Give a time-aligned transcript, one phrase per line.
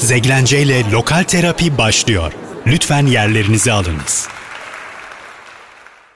[0.00, 2.32] Zeglence ile Lokal Terapi başlıyor.
[2.66, 4.28] Lütfen yerlerinizi alınız.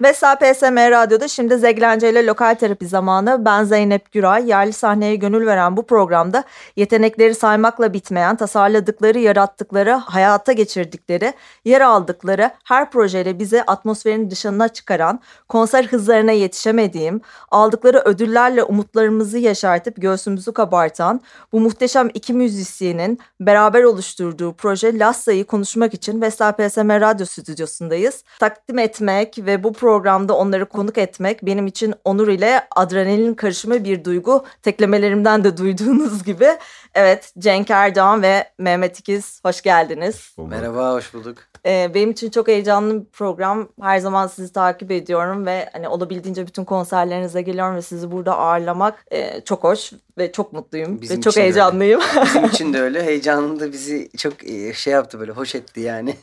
[0.00, 3.44] Ve PSM Radyo'da şimdi Zeglence ile lokal terapi zamanı.
[3.44, 4.48] Ben Zeynep Güray.
[4.48, 6.44] Yerli sahneye gönül veren bu programda
[6.76, 11.32] yetenekleri saymakla bitmeyen, tasarladıkları, yarattıkları, hayata geçirdikleri,
[11.64, 17.20] yer aldıkları her projeyle bizi atmosferin dışına çıkaran, konser hızlarına yetişemediğim,
[17.50, 21.20] aldıkları ödüllerle umutlarımızı yaşartıp göğsümüzü kabartan
[21.52, 28.24] bu muhteşem iki müzisyenin beraber oluşturduğu proje Lassa'yı konuşmak için Vestel PSM Radyo stüdyosundayız.
[28.40, 34.04] Takdim etmek ve bu programda onları konuk etmek benim için onur ile adrenalin karışımı bir
[34.04, 34.44] duygu.
[34.62, 36.48] Teklemelerimden de duyduğunuz gibi.
[36.94, 40.34] Evet Cenk Erdoğan ve Mehmet İkiz hoş geldiniz.
[40.38, 41.38] Merhaba hoş bulduk.
[41.66, 43.68] Ee, benim için çok heyecanlı bir program.
[43.80, 49.06] Her zaman sizi takip ediyorum ve hani olabildiğince bütün konserlerinize geliyorum ve sizi burada ağırlamak
[49.10, 52.00] e, çok hoş ve çok mutluyum Bizim ve çok heyecanlıyım.
[52.24, 53.04] Bizim için de öyle.
[53.04, 56.16] Heyecanlı da bizi çok e, şey yaptı böyle hoş etti yani.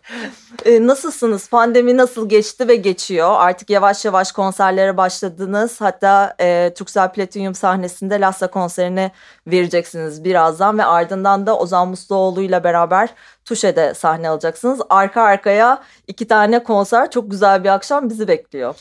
[0.64, 1.48] e, nasılsınız?
[1.48, 3.30] Pandemi nasıl geçti ve geçiyor?
[3.38, 5.80] Artık yavaş yavaş konserlere başladınız.
[5.80, 9.10] Hatta e, Türksel Platinum sahnesinde Lassa konserini
[9.46, 13.14] vereceksiniz birazdan ve ardından da Ozan Musluoğlu ile beraber
[13.44, 14.80] Tuşe'de sahne alacaksınız.
[14.90, 18.74] Arka arkaya iki tane konser çok güzel bir akşam bizi bekliyor.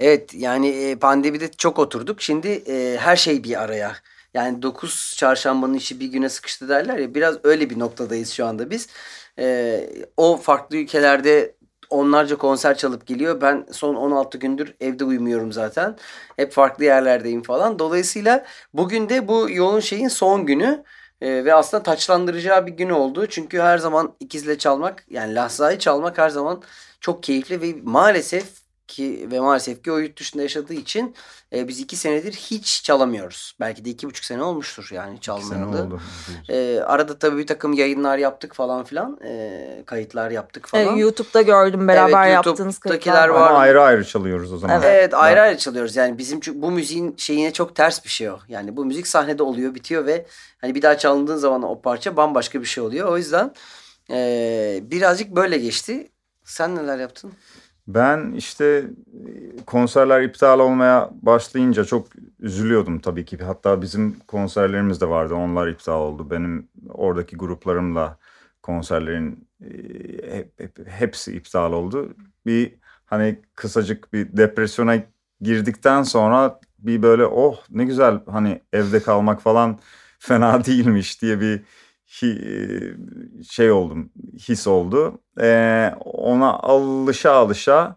[0.00, 2.22] Evet yani e, pandemide çok oturduk.
[2.22, 3.96] Şimdi e, her şey bir araya.
[4.34, 7.14] Yani 9 çarşambanın işi bir güne sıkıştı derler ya.
[7.14, 8.88] Biraz öyle bir noktadayız şu anda biz.
[9.38, 9.80] E,
[10.16, 11.54] o farklı ülkelerde
[11.90, 13.40] onlarca konser çalıp geliyor.
[13.40, 15.96] Ben son 16 gündür evde uyumuyorum zaten.
[16.36, 17.78] Hep farklı yerlerdeyim falan.
[17.78, 18.44] Dolayısıyla
[18.74, 20.84] bugün de bu yoğun şeyin son günü.
[21.20, 23.26] E, ve aslında taçlandıracağı bir gün oldu.
[23.26, 26.62] Çünkü her zaman ikizle çalmak yani lahzayı çalmak her zaman
[27.00, 31.14] çok keyifli ve maalesef ki ve maalesef ki o yurt dışında yaşadığı için
[31.52, 33.56] e, biz iki senedir hiç çalamıyoruz.
[33.60, 35.88] Belki de iki buçuk sene olmuştur yani çalmayalı.
[36.48, 39.18] E, arada tabii bir takım yayınlar yaptık falan filan.
[39.24, 40.96] E, kayıtlar yaptık falan.
[40.96, 43.50] E, YouTube'da gördüm beraber evet, yaptığınız kayıtlar var.
[43.50, 44.76] Ama ayrı ayrı çalıyoruz o zaman.
[44.76, 45.96] Evet, evet ayrı ayrı çalıyoruz.
[45.96, 48.38] Yani bizim bu müziğin şeyine çok ters bir şey o.
[48.48, 50.26] Yani bu müzik sahnede oluyor bitiyor ve
[50.58, 53.08] hani bir daha çalındığı zaman o parça bambaşka bir şey oluyor.
[53.08, 53.54] O yüzden
[54.10, 56.10] e, birazcık böyle geçti.
[56.44, 57.32] Sen neler yaptın?
[57.88, 58.90] Ben işte
[59.66, 62.08] konserler iptal olmaya başlayınca çok
[62.40, 63.38] üzülüyordum tabii ki.
[63.44, 65.34] Hatta bizim konserlerimiz de vardı.
[65.34, 66.30] Onlar iptal oldu.
[66.30, 68.18] Benim oradaki gruplarımla
[68.62, 69.48] konserlerin
[70.30, 72.14] hep, hep, hepsi iptal oldu.
[72.46, 72.74] Bir
[73.06, 74.96] hani kısacık bir depresyona
[75.40, 79.78] girdikten sonra bir böyle oh ne güzel hani evde kalmak falan
[80.18, 81.62] fena değilmiş diye bir
[83.50, 84.10] şey oldum,
[84.48, 85.20] his oldu.
[85.40, 87.96] Ee, ona alışa alışa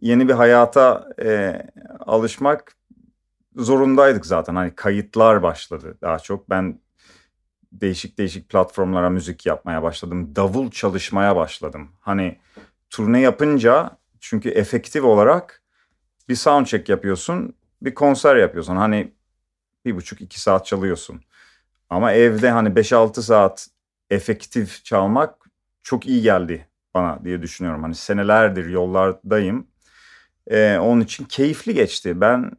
[0.00, 1.62] yeni bir hayata e,
[2.00, 2.76] alışmak
[3.56, 4.54] zorundaydık zaten.
[4.54, 6.50] Hani kayıtlar başladı daha çok.
[6.50, 6.80] Ben
[7.72, 10.36] değişik değişik platformlara müzik yapmaya başladım.
[10.36, 11.88] Davul çalışmaya başladım.
[12.00, 12.38] Hani
[12.90, 15.62] turne yapınca çünkü efektif olarak
[16.28, 18.76] bir soundcheck yapıyorsun, bir konser yapıyorsun.
[18.76, 19.12] Hani
[19.84, 21.20] bir buçuk iki saat çalıyorsun.
[21.90, 23.68] Ama evde hani 5-6 saat
[24.10, 25.34] efektif çalmak
[25.82, 27.82] çok iyi geldi bana diye düşünüyorum.
[27.82, 29.66] Hani senelerdir yollardayım.
[30.46, 32.20] Ee, onun için keyifli geçti.
[32.20, 32.50] Ben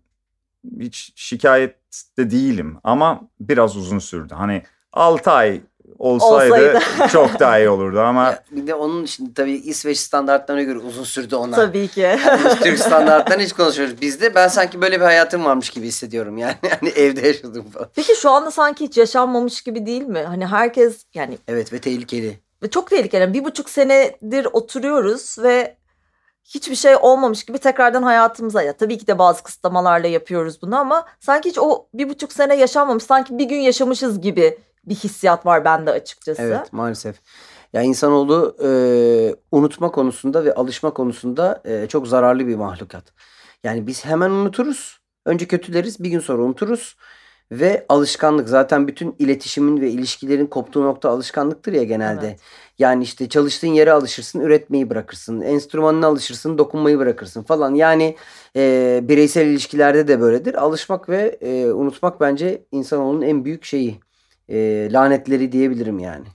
[0.79, 4.34] hiç şikayette değilim ama biraz uzun sürdü.
[4.34, 4.63] Hani
[4.94, 5.62] 6 ay
[6.00, 6.79] olsaydı, olsaydı.
[7.11, 8.35] çok daha iyi olurdu ama.
[8.51, 11.55] bir de onun için tabii İsveç standartlarına göre uzun sürdü ona.
[11.55, 12.00] Tabii ki.
[12.00, 14.01] Yani biz Türk standartlarını hiç konuşuyoruz.
[14.01, 16.55] Bizde ben sanki böyle bir hayatım varmış gibi hissediyorum yani.
[16.79, 17.89] Hani evde yaşadım falan.
[17.95, 20.19] Peki şu anda sanki hiç yaşanmamış gibi değil mi?
[20.19, 21.38] Hani herkes yani.
[21.47, 22.39] Evet ve tehlikeli.
[22.63, 23.33] Ve çok tehlikeli.
[23.33, 25.77] Bir buçuk senedir oturuyoruz ve
[26.44, 31.06] hiçbir şey olmamış gibi tekrardan hayatımıza ya tabii ki de bazı kısıtlamalarla yapıyoruz bunu ama
[31.19, 34.57] sanki hiç o bir buçuk sene yaşanmamış sanki bir gün yaşamışız gibi
[34.89, 36.41] bir hissiyat var bende açıkçası.
[36.41, 37.16] Evet maalesef.
[37.73, 38.69] Ya insanoğlu e,
[39.51, 43.03] unutma konusunda ve alışma konusunda e, çok zararlı bir mahlukat.
[43.63, 45.00] Yani biz hemen unuturuz.
[45.25, 46.95] Önce kötüleriz bir gün sonra unuturuz.
[47.51, 52.27] Ve alışkanlık zaten bütün iletişimin ve ilişkilerin koptuğu nokta alışkanlıktır ya genelde.
[52.27, 52.39] Evet.
[52.80, 55.41] Yani işte çalıştığın yere alışırsın, üretmeyi bırakırsın.
[55.41, 57.75] Enstrümanına alışırsın, dokunmayı bırakırsın falan.
[57.75, 58.15] Yani
[58.56, 60.53] e, bireysel ilişkilerde de böyledir.
[60.53, 64.00] Alışmak ve e, unutmak bence insanoğlunun en büyük şeyi
[64.50, 66.25] e, lanetleri diyebilirim yani.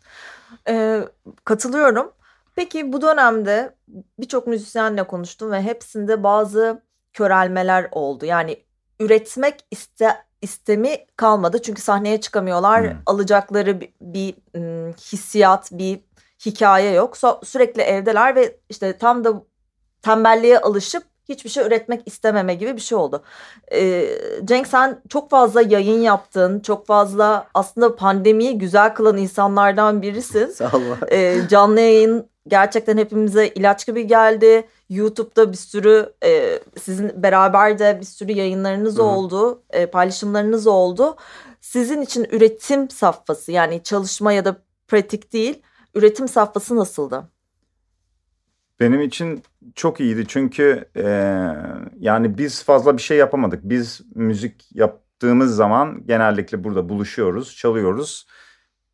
[0.69, 1.01] E,
[1.45, 2.13] katılıyorum.
[2.57, 3.75] Peki bu dönemde
[4.19, 6.83] birçok müzisyenle konuştum ve hepsinde bazı
[7.13, 8.25] körelmeler oldu.
[8.25, 8.57] Yani
[9.01, 12.91] üretmek iste, istemi kalmadı çünkü sahneye çıkamıyorlar.
[12.91, 12.99] Hmm.
[13.07, 14.35] Alacakları bir, bir
[15.13, 16.01] hissiyat, bir
[16.47, 17.17] hikaye yok.
[17.17, 19.43] So, sürekli evdeler ve işte tam da
[20.03, 23.23] tembelliğe alışıp hiçbir şey üretmek istememe gibi bir şey oldu.
[23.73, 24.09] Ee,
[24.45, 26.61] Cenk sen çok fazla yayın yaptın.
[26.61, 30.47] Çok fazla aslında pandemiyi güzel kılan insanlardan birisin.
[30.51, 30.81] Sağ ol.
[31.11, 34.69] Ee, canlı yayın gerçekten hepimize ilaç gibi geldi.
[34.91, 41.17] YouTube'da bir sürü e, sizin beraber de bir sürü yayınlarınız Hı oldu, e, paylaşımlarınız oldu.
[41.61, 44.57] Sizin için üretim safhası yani çalışma ya da
[44.89, 45.63] pratik değil,
[45.95, 47.34] üretim safhası nasıldı?
[48.81, 49.43] Benim için
[49.75, 51.03] çok iyiydi çünkü e,
[51.99, 53.61] yani biz fazla bir şey yapamadık.
[53.65, 58.27] Biz müzik yaptığımız zaman genellikle burada buluşuyoruz, çalıyoruz.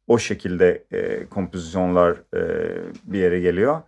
[0.06, 2.42] O şekilde e, kompozisyonlar e,
[3.04, 3.82] bir yere geliyor.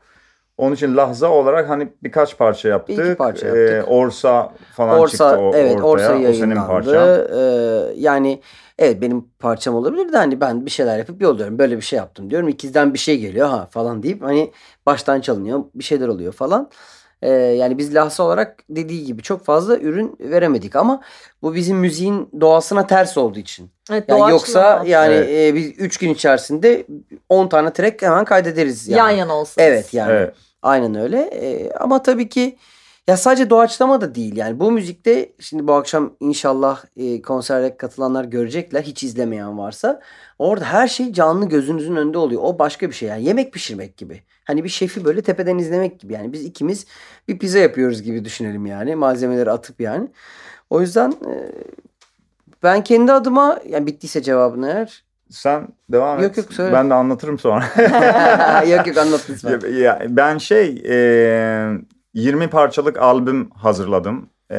[0.59, 2.99] Onun için lahza olarak hani birkaç parça yaptık.
[2.99, 3.93] Bir iki parça E, yaptık.
[3.93, 6.17] Orsa falan çıktı Orsa o, evet ortaya.
[6.17, 7.27] Orsa o senin parçan.
[7.35, 8.41] Ee, yani
[8.79, 11.59] evet benim parçam olabilir de hani ben bir şeyler yapıp yolluyorum.
[11.59, 12.49] Böyle bir şey yaptım diyorum.
[12.49, 14.53] İkizden bir şey geliyor ha falan deyip hani
[14.87, 15.65] baştan çalınıyor.
[15.75, 16.71] Bir şeyler oluyor falan.
[17.23, 21.01] Ee, yani biz Lahsa olarak dediği gibi çok fazla ürün veremedik ama
[21.43, 23.71] bu bizim müziğin doğasına ters olduğu için.
[23.91, 25.29] Evet, Yani yoksa yani Evet.
[25.31, 26.87] e, biz 3 gün içerisinde
[27.29, 28.99] 10 tane track hemen kaydederiz yani.
[28.99, 29.69] yan yana olsanız.
[29.69, 30.13] Evet yani.
[30.13, 30.35] Evet.
[30.63, 31.21] Aynen öyle.
[31.21, 32.57] Ee, ama tabii ki
[33.09, 38.25] ya sadece doğaçlama da değil yani bu müzikte şimdi bu akşam inşallah e, konsere katılanlar
[38.25, 40.01] görecekler hiç izlemeyen varsa
[40.39, 42.43] orada her şey canlı gözünüzün önünde oluyor.
[42.45, 44.23] O başka bir şey yani yemek pişirmek gibi.
[44.45, 46.87] Hani bir şefi böyle tepeden izlemek gibi yani biz ikimiz
[47.29, 50.09] bir pizza yapıyoruz gibi düşünelim yani malzemeleri atıp yani.
[50.71, 51.53] O yüzden e,
[52.63, 56.37] ben kendi adıma yani bittiyse cevabını eğer Sen devam Yok, et.
[56.37, 56.73] yok, söyle.
[56.73, 57.65] Ben de anlatırım sonra.
[58.69, 59.61] yok yok anlat lütfen.
[59.61, 61.69] Ya- ya ben şey e,
[62.15, 64.29] 20 parçalık albüm hazırladım.
[64.51, 64.59] E,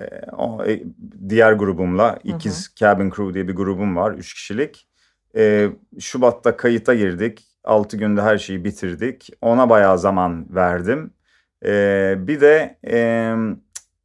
[0.00, 0.04] e,
[0.36, 0.82] o, e,
[1.28, 4.12] diğer grubumla İkiz Cabin Crew diye bir grubum var.
[4.12, 4.88] 3 kişilik.
[5.36, 5.68] E,
[6.00, 7.47] Şubat'ta kayıta girdik.
[7.64, 9.30] 6 günde her şeyi bitirdik.
[9.40, 11.14] Ona bayağı zaman verdim.
[11.64, 12.98] E, bir de e,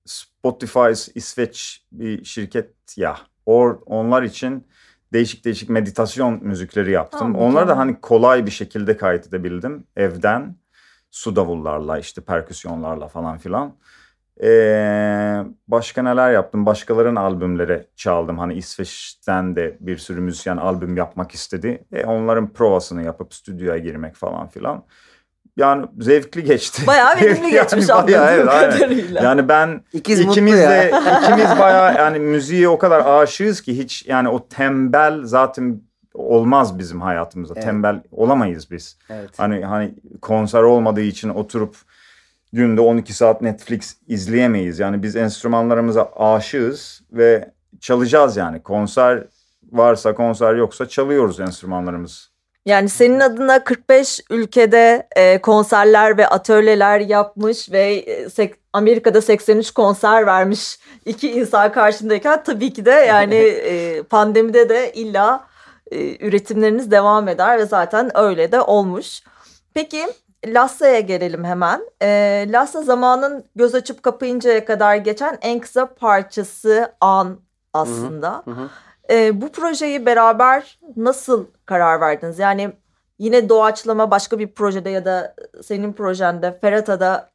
[0.06, 3.18] Spotify İsveç bir şirket ya.
[3.46, 4.68] Or, onlar için
[5.14, 7.36] değişik değişik meditasyon müzikleri yaptım.
[7.36, 10.56] Aa, Onları da hani kolay bir şekilde kaydedebildim evden.
[11.12, 13.76] Su davullarla işte perküsyonlarla falan filan.
[14.44, 16.66] Ee, başka neler yaptım?
[16.66, 18.40] Başkalarının albümleri çaldım.
[18.40, 21.86] Hani İsveç'ten de bir sürü müzisyen albüm yapmak istedi.
[21.92, 24.84] E, onların provasını yapıp stüdyoya girmek falan filan.
[25.58, 26.88] Yani zevkli geçti.
[26.88, 28.72] Bayağı verimli geçmiş yani bayağı, evet, aynen.
[28.72, 29.24] kadarıyla.
[29.24, 30.70] Yani ben İkiz ikimiz mutlu ya.
[30.70, 30.92] de
[31.24, 35.82] ikimiz bayağı yani müziğe o kadar aşığız ki hiç yani o tembel zaten
[36.14, 37.54] olmaz bizim hayatımızda.
[37.58, 37.64] Evet.
[37.64, 38.98] Tembel olamayız biz.
[39.10, 39.30] Evet.
[39.38, 41.76] Hani hani konser olmadığı için oturup
[42.54, 44.80] günde 12 saat Netflix izleyemeyiz.
[44.80, 48.64] Yani biz enstrümanlarımıza aşığız ve çalacağız yani.
[48.64, 49.24] Konser
[49.72, 52.34] varsa konser yoksa çalıyoruz enstrümanlarımız.
[52.66, 57.96] Yani senin adına 45 ülkede e, konserler ve atölyeler yapmış ve
[58.40, 63.36] e, Amerika'da 83 konser vermiş iki insan karşındayken tabii ki de yani
[63.66, 65.48] e, pandemide de illa
[65.92, 69.22] e, üretimleriniz devam eder ve zaten öyle de olmuş.
[69.74, 70.06] Peki
[70.48, 71.82] Lassa'ya gelelim hemen.
[72.02, 77.40] E, Lassa zamanın göz açıp kapayıncaya kadar geçen en kısa parçası an
[77.74, 78.44] aslında.
[78.46, 78.70] Hı hı.
[79.10, 82.40] E, bu projeyi beraber nasıl karar verdiniz?
[82.40, 82.74] Yani
[83.20, 87.30] yine doğaçlama başka bir projede ya da senin projende Ferhata'da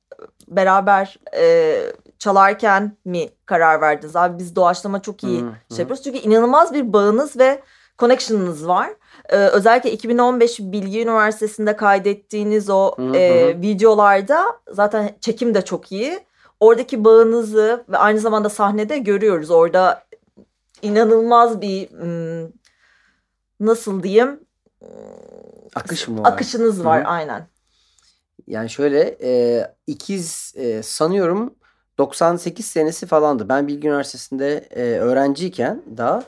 [0.48, 1.76] beraber e,
[2.18, 4.16] çalarken mi karar verdiniz?
[4.16, 5.74] Abi biz doğaçlama çok iyi Hı hı.
[5.74, 6.04] şey yapıyoruz.
[6.04, 7.62] Çünkü inanılmaz bir bağınız ve
[7.98, 8.90] connection'ınız var.
[9.28, 15.92] E, özellikle 2015 Bilgi Üniversitesi'nde kaydettiğiniz o Hı hı e, videolarda zaten çekim de çok
[15.92, 16.20] iyi.
[16.60, 19.50] Oradaki bağınızı ve aynı zamanda sahnede görüyoruz.
[19.50, 20.04] Orada
[20.82, 21.88] inanılmaz bir
[23.60, 24.40] nasıl diyeyim
[25.74, 26.32] Akış mı var?
[26.32, 27.08] akışınız var Hı hı.
[27.08, 27.46] aynen.
[28.46, 31.54] Yani şöyle e, ikiz e, sanıyorum
[31.98, 33.48] 98 senesi falandı.
[33.48, 36.22] Ben Bilgi Üniversitesi'nde e, öğrenciyken daha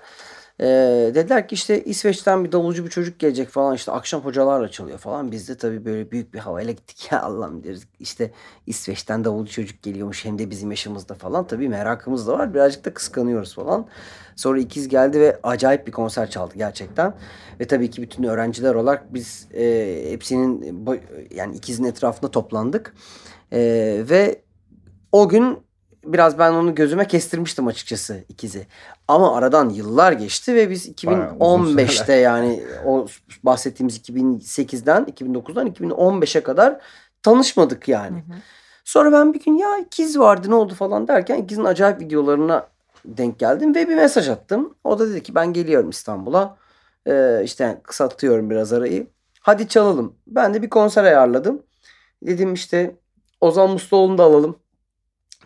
[0.60, 0.66] e,
[1.14, 5.32] dediler ki işte İsveç'ten bir davulcu bir çocuk gelecek falan işte akşam hocalarla çalıyor falan.
[5.32, 7.86] Biz de tabii böyle büyük bir havayla gittik ya Allah'ım deriz.
[8.00, 8.30] İşte
[8.66, 11.46] İsveç'ten davulcu çocuk geliyormuş hem de bizim yaşımızda falan.
[11.46, 12.54] Tabii merakımız da var.
[12.54, 13.86] Birazcık da kıskanıyoruz falan.
[14.36, 17.14] Sonra ikiz geldi ve acayip bir konser çaldı gerçekten.
[17.60, 20.86] Ve tabii ki bütün öğrenciler olarak biz e, hepsinin
[21.34, 22.94] yani ikizin etrafında toplandık.
[23.52, 23.60] E,
[24.10, 24.42] ve
[25.12, 25.58] o gün
[26.04, 28.66] biraz ben onu gözüme kestirmiştim açıkçası ikizi.
[29.10, 33.06] Ama aradan yıllar geçti ve biz Bayağı uzun 2015'te yani o
[33.42, 36.80] bahsettiğimiz 2008'den 2009'dan 2015'e kadar
[37.22, 38.24] tanışmadık yani.
[38.84, 42.66] Sonra ben bir gün ya ikiz vardı ne oldu falan derken ikizin acayip videolarına
[43.04, 44.74] denk geldim ve bir mesaj attım.
[44.84, 46.56] O da dedi ki ben geliyorum İstanbul'a.
[47.06, 49.06] Ee, işte kısaltıyorum biraz arayı.
[49.40, 50.14] Hadi çalalım.
[50.26, 51.62] Ben de bir konser ayarladım.
[52.22, 52.96] Dedim işte
[53.40, 54.56] Ozan Musluoğlu'nu da alalım.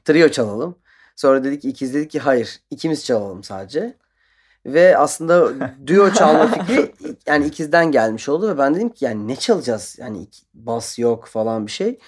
[0.04, 0.76] trio çalalım.
[1.16, 3.96] Sonra dedik ki ikiz dedik ki hayır ikimiz çalalım sadece.
[4.66, 5.52] Ve aslında
[5.86, 6.92] duo çalma fikri
[7.26, 9.96] yani ikizden gelmiş oldu ve ben dedim ki yani ne çalacağız?
[9.98, 11.98] Yani bas yok falan bir şey.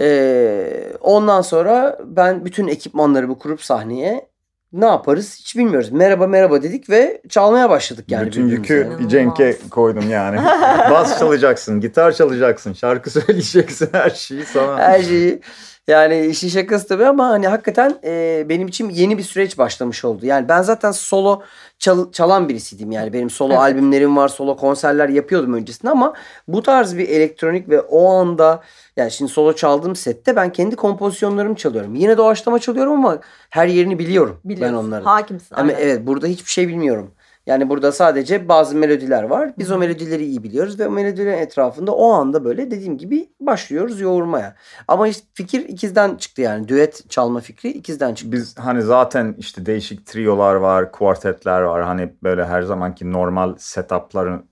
[0.00, 4.28] Ee, ondan sonra ben bütün ekipmanları bu kurup sahneye
[4.74, 5.92] ne yaparız hiç bilmiyoruz.
[5.92, 8.26] Merhaba merhaba dedik ve çalmaya başladık yani.
[8.26, 9.10] Bütün yükü İnanılmaz.
[9.10, 10.36] Cenk'e koydum yani.
[10.90, 14.78] Bas çalacaksın, gitar çalacaksın, şarkı söyleyeceksin her şeyi sana.
[14.78, 15.40] Her şeyi.
[15.88, 20.26] Yani işin şakası tabii ama hani hakikaten e, benim için yeni bir süreç başlamış oldu.
[20.26, 21.42] Yani ben zaten solo
[21.78, 23.12] çal- çalan birisiydim yani.
[23.12, 23.62] Benim solo Evet.
[23.62, 26.14] albümlerim var, solo konserler yapıyordum öncesinde ama
[26.48, 28.62] bu tarz bir elektronik ve o anda
[28.96, 31.94] yani şimdi solo çaldığım sette ben kendi kompozisyonlarımı çalıyorum.
[31.94, 33.18] Yine doğaçlama çalıyorum ama
[33.50, 34.78] her yerini biliyorum Biliyorsun.
[34.78, 35.04] ben onların.
[35.04, 35.54] Hakimsin.
[35.54, 35.82] Ama aynen.
[35.86, 37.10] evet burada hiçbir şey bilmiyorum.
[37.46, 39.52] Yani burada sadece bazı melodiler var.
[39.58, 44.00] Biz o melodileri iyi biliyoruz ve o melodilerin etrafında o anda böyle dediğim gibi başlıyoruz
[44.00, 44.56] yoğurmaya.
[44.88, 46.68] Ama işte fikir ikizden çıktı yani.
[46.68, 48.32] Düet çalma fikri ikizden çıktı.
[48.32, 51.82] Biz hani zaten işte değişik triolar var, kuartetler var.
[51.82, 54.42] Hani böyle her zamanki normal setuplar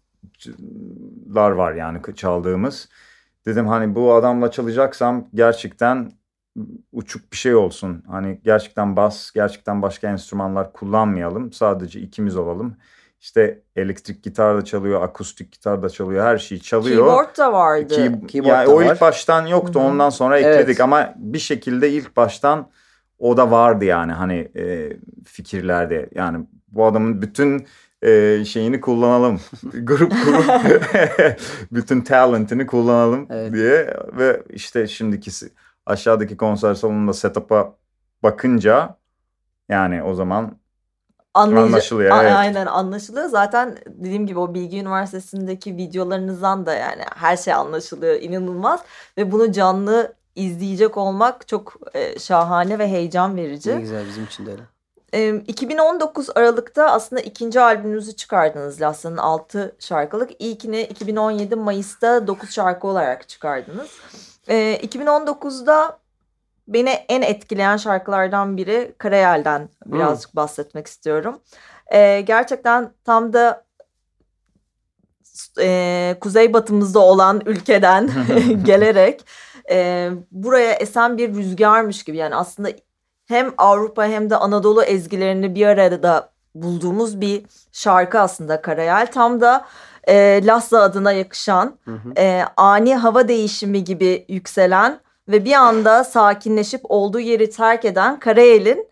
[1.35, 2.89] var yani çaldığımız.
[3.47, 6.13] Dedim hani bu adamla çalacaksam gerçekten
[6.93, 8.03] uçuk bir şey olsun.
[8.09, 11.53] Hani gerçekten bas, gerçekten başka enstrümanlar kullanmayalım.
[11.53, 12.77] Sadece ikimiz olalım.
[13.21, 16.97] İşte elektrik gitar da çalıyor, akustik gitar da çalıyor, her şeyi çalıyor.
[17.07, 17.95] Keyboard da vardı.
[17.95, 18.95] Key- Keyboard yani da o var.
[18.95, 19.81] ilk baştan yoktu.
[19.81, 19.89] Hı hı.
[19.89, 20.61] Ondan sonra Evet.
[20.61, 22.69] ekledik ama bir şekilde ilk baştan
[23.19, 24.93] o da vardı yani hani e,
[25.25, 26.09] fikirlerde.
[26.15, 27.67] Yani bu adamın bütün
[28.03, 29.41] e, şeyini kullanalım.
[29.63, 30.45] Grup kurup
[31.73, 33.53] bütün talentini kullanalım Evet.
[33.53, 35.31] diye ve işte şimdiki
[35.87, 37.73] aşağıdaki konser salonunda setup'a
[38.23, 38.97] bakınca
[39.69, 40.63] yani o zaman
[41.35, 42.33] Anlayıcı- Anlaşılıyor, A- evet.
[42.37, 43.27] Aynen anlaşılıyor.
[43.29, 48.15] Zaten dediğim gibi o Bilgi Üniversitesi'ndeki videolarınızdan da yani her şey anlaşılıyor.
[48.15, 48.81] inanılmaz.
[49.19, 53.77] Ve bunu canlı izleyecek olmak çok e, şahane ve heyecan verici.
[53.77, 54.63] Ne güzel bizim için de öyle.
[55.13, 60.31] E, 2019 Aralık'ta aslında ikinci albümünüzü çıkardınız Lassa'nın 6 şarkılık.
[60.39, 63.91] İlkini 2017 Mayıs'ta 9 şarkı olarak çıkardınız.
[64.49, 65.99] E, 2019'da
[66.69, 71.41] beni en etkileyen şarkılardan biri Karayel'den birazcık bahsetmek istiyorum.
[71.93, 73.65] E, gerçekten tam da
[75.61, 78.11] e, kuzeybatımızda olan ülkeden
[78.65, 79.25] gelerek
[79.71, 82.71] e, buraya esen bir rüzgarmış gibi yani aslında
[83.29, 89.13] hem Avrupa hem de Anadolu ezgilerini bir arada bulduğumuz bir şarkı aslında Karayel.
[89.13, 89.67] Tam da
[90.09, 92.13] e, Lassa adına yakışan, Hı hı.
[92.17, 98.89] e, ani hava değişimi gibi yükselen ve bir anda sakinleşip olduğu yeri terk eden Karayel'in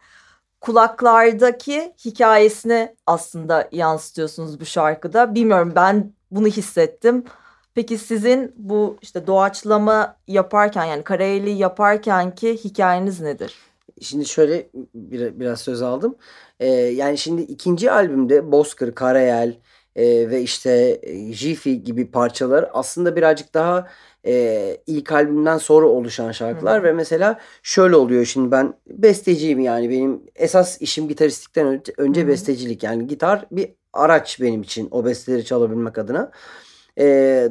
[0.61, 5.35] kulaklardaki hikayesini aslında yansıtıyorsunuz bu şarkıda.
[5.35, 7.25] Bilmiyorum ben bunu hissettim.
[7.75, 13.55] Peki sizin bu işte doğaçlama yaparken yani Karayel'i yaparken ki hikayeniz nedir?
[14.01, 16.15] Şimdi şöyle bir, biraz söz aldım.
[16.61, 19.55] Ee, yani şimdi ikinci albümde Bozkır, Karayel
[19.97, 21.01] e, ve işte
[21.33, 23.89] Jiffy gibi parçalar aslında birazcık daha
[24.27, 29.91] e, ilk albümden sonra oluşan şarkılar Hı ve mesela şöyle oluyor şimdi ben besteciyim yani
[29.91, 32.29] benim esas işim gitaristlikten önce, önce hı.
[32.29, 36.31] bestecilik yani gitar bir araç benim için o besteleri çalabilmek adına.
[36.99, 37.05] E,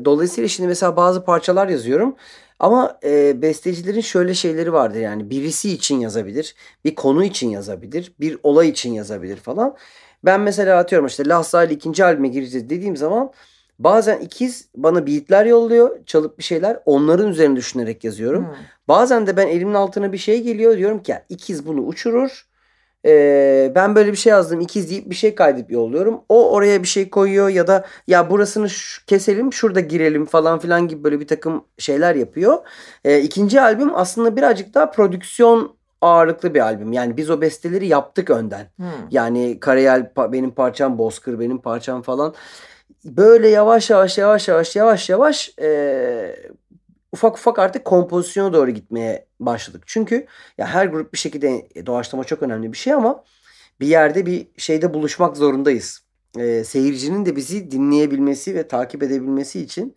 [0.06, 2.16] dolayısıyla şimdi mesela bazı parçalar yazıyorum.
[2.60, 6.56] Ama e, bestecilerin şöyle şeyleri vardır yani birisi için yazabilir,
[6.86, 9.76] bir konu için yazabilir, bir olay için yazabilir falan.
[10.26, 13.32] Ben mesela atıyorum işte Lahsa ile ikinci albüme gireceğiz dediğim zaman
[13.80, 18.46] bazen ikiz bana beatler yolluyor, çalıp bir şeyler onların üzerine düşünerek yazıyorum.
[18.46, 18.54] Hmm.
[18.88, 22.46] Bazen de ben elimin altına bir şey geliyor diyorum ki ya ikiz bunu uçurur.
[23.06, 26.22] Ee, ben böyle bir şey yazdım ikiz deyip bir şey kaydedip yolluyorum.
[26.30, 30.88] O oraya bir şey koyuyor ya da ya burasını şu- keselim şurada girelim falan filan
[30.88, 32.58] gibi böyle bir takım şeyler yapıyor.
[33.04, 36.94] Ee, ikinci albüm aslında birazcık daha prodüksiyon ağırlıklı bir albüm.
[36.94, 38.68] Yani biz o besteleri yaptık önden.
[38.76, 38.88] Hmm.
[39.12, 42.34] Yani Karayel benim parçam, Bozkır benim parçam falan.
[43.06, 46.50] Böyle yavaş yavaş yavaş yavaş yavaş yavaş eee,
[47.12, 49.84] ufak ufak artık kompozisyona doğru gitmeye başladık.
[49.86, 50.26] Çünkü
[50.58, 53.24] ya her grup bir şekilde e, doğaçlama çok önemli bir şey ama
[53.80, 56.02] bir yerde bir şeyde buluşmak zorundayız.
[56.38, 59.96] Eee, seyircinin de bizi dinleyebilmesi ve takip edebilmesi için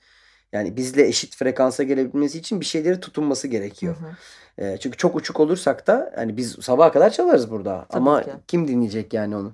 [0.53, 3.97] yani bizle eşit frekansa gelebilmesi için bir şeyleri tutunması gerekiyor.
[4.01, 4.13] Hı hı.
[4.59, 7.87] E, çünkü çok uçuk olursak da hani biz sabaha kadar çalarız burada.
[7.89, 8.31] Tabii Ama ki.
[8.49, 9.53] kim dinleyecek yani onu?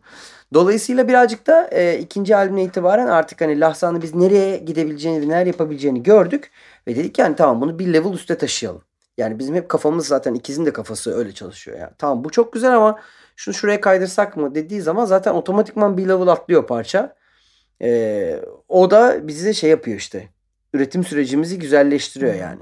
[0.54, 6.02] Dolayısıyla birazcık da e, ikinci albümden itibaren artık hani Lahsan'ı biz nereye gidebileceğini, neler yapabileceğini
[6.02, 6.50] gördük.
[6.86, 8.82] Ve dedik yani tamam bunu bir level üste taşıyalım.
[9.18, 11.90] Yani bizim hep kafamız zaten ikizin de kafası öyle çalışıyor yani.
[11.98, 12.98] Tamam bu çok güzel ama
[13.36, 17.16] şunu şuraya kaydırsak mı dediği zaman zaten otomatikman bir level atlıyor parça.
[17.82, 20.28] E, o da bizi şey yapıyor işte.
[20.78, 22.38] Üretim sürecimizi güzelleştiriyor Hı.
[22.38, 22.60] yani.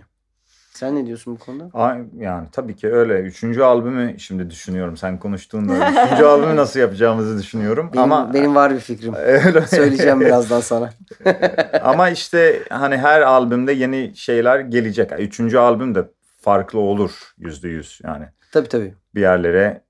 [0.73, 1.71] Sen ne diyorsun bu konuda?
[1.75, 3.21] Ay, Yani tabii ki öyle.
[3.21, 4.97] Üçüncü albümü şimdi düşünüyorum.
[4.97, 7.91] Sen konuştuğunda üçüncü albümü nasıl yapacağımızı düşünüyorum.
[7.93, 9.15] Benim, ama benim var bir fikrim.
[9.17, 9.67] öyle.
[9.67, 10.91] Söyleyeceğim birazdan sana.
[11.83, 15.11] ama işte hani her albümde yeni şeyler gelecek.
[15.19, 16.05] Üçüncü albüm de
[16.41, 18.25] farklı olur yüzde yüz yani.
[18.53, 18.95] Tabii tabii.
[19.15, 19.83] Bir yerlere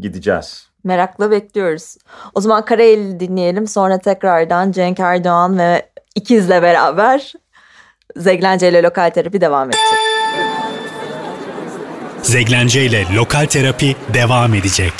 [0.00, 0.68] gideceğiz.
[0.84, 1.96] Merakla bekliyoruz.
[2.34, 3.66] O zaman Karayel'i dinleyelim.
[3.66, 5.82] Sonra tekrardan Cenk Erdoğan ve
[6.14, 7.32] ikizle beraber
[8.16, 9.84] Zeglence ile lokal terapi devam edecek.
[12.22, 14.92] Zeglence ile lokal terapi devam edecek.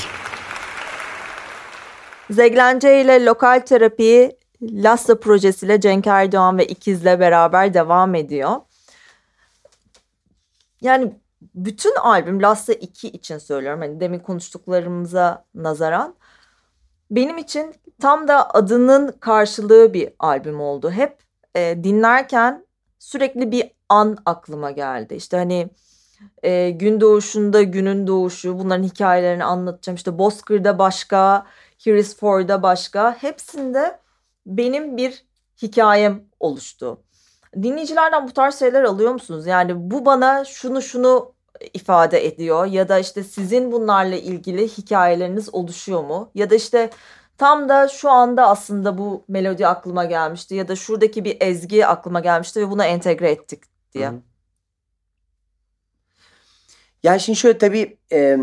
[2.30, 8.50] Zeglence ile lokal terapi Lassa projesiyle Cenk Erdoğan ve ikizle beraber devam ediyor.
[10.80, 11.12] Yani
[11.54, 13.80] bütün albüm Lassa 2 için söylüyorum.
[13.80, 16.14] Hani demin konuştuklarımıza nazaran
[17.10, 20.90] benim için tam da adının karşılığı bir albüm oldu.
[20.90, 21.18] Hep
[21.54, 22.67] e, dinlerken
[22.98, 25.14] sürekli bir an aklıma geldi.
[25.14, 25.70] İşte hani
[26.42, 29.96] e, gün doğuşunda günün doğuşu bunların hikayelerini anlatacağım.
[29.96, 31.46] İşte Bozkır'da başka,
[31.84, 33.12] Here is For'da başka.
[33.22, 33.98] Hepsinde
[34.46, 35.24] benim bir
[35.62, 37.02] hikayem oluştu.
[37.62, 39.46] Dinleyicilerden bu tarz şeyler alıyor musunuz?
[39.46, 41.32] Yani bu bana şunu şunu
[41.74, 46.30] ifade ediyor ya da işte sizin bunlarla ilgili hikayeleriniz oluşuyor mu?
[46.34, 46.90] Ya da işte
[47.38, 52.20] tam da şu anda aslında bu melodi aklıma gelmişti ya da şuradaki bir ezgi aklıma
[52.20, 53.62] gelmişti ve buna entegre ettik
[53.94, 54.08] diye.
[54.08, 54.14] Hı.
[57.02, 58.38] Yani şimdi şöyle tabii e,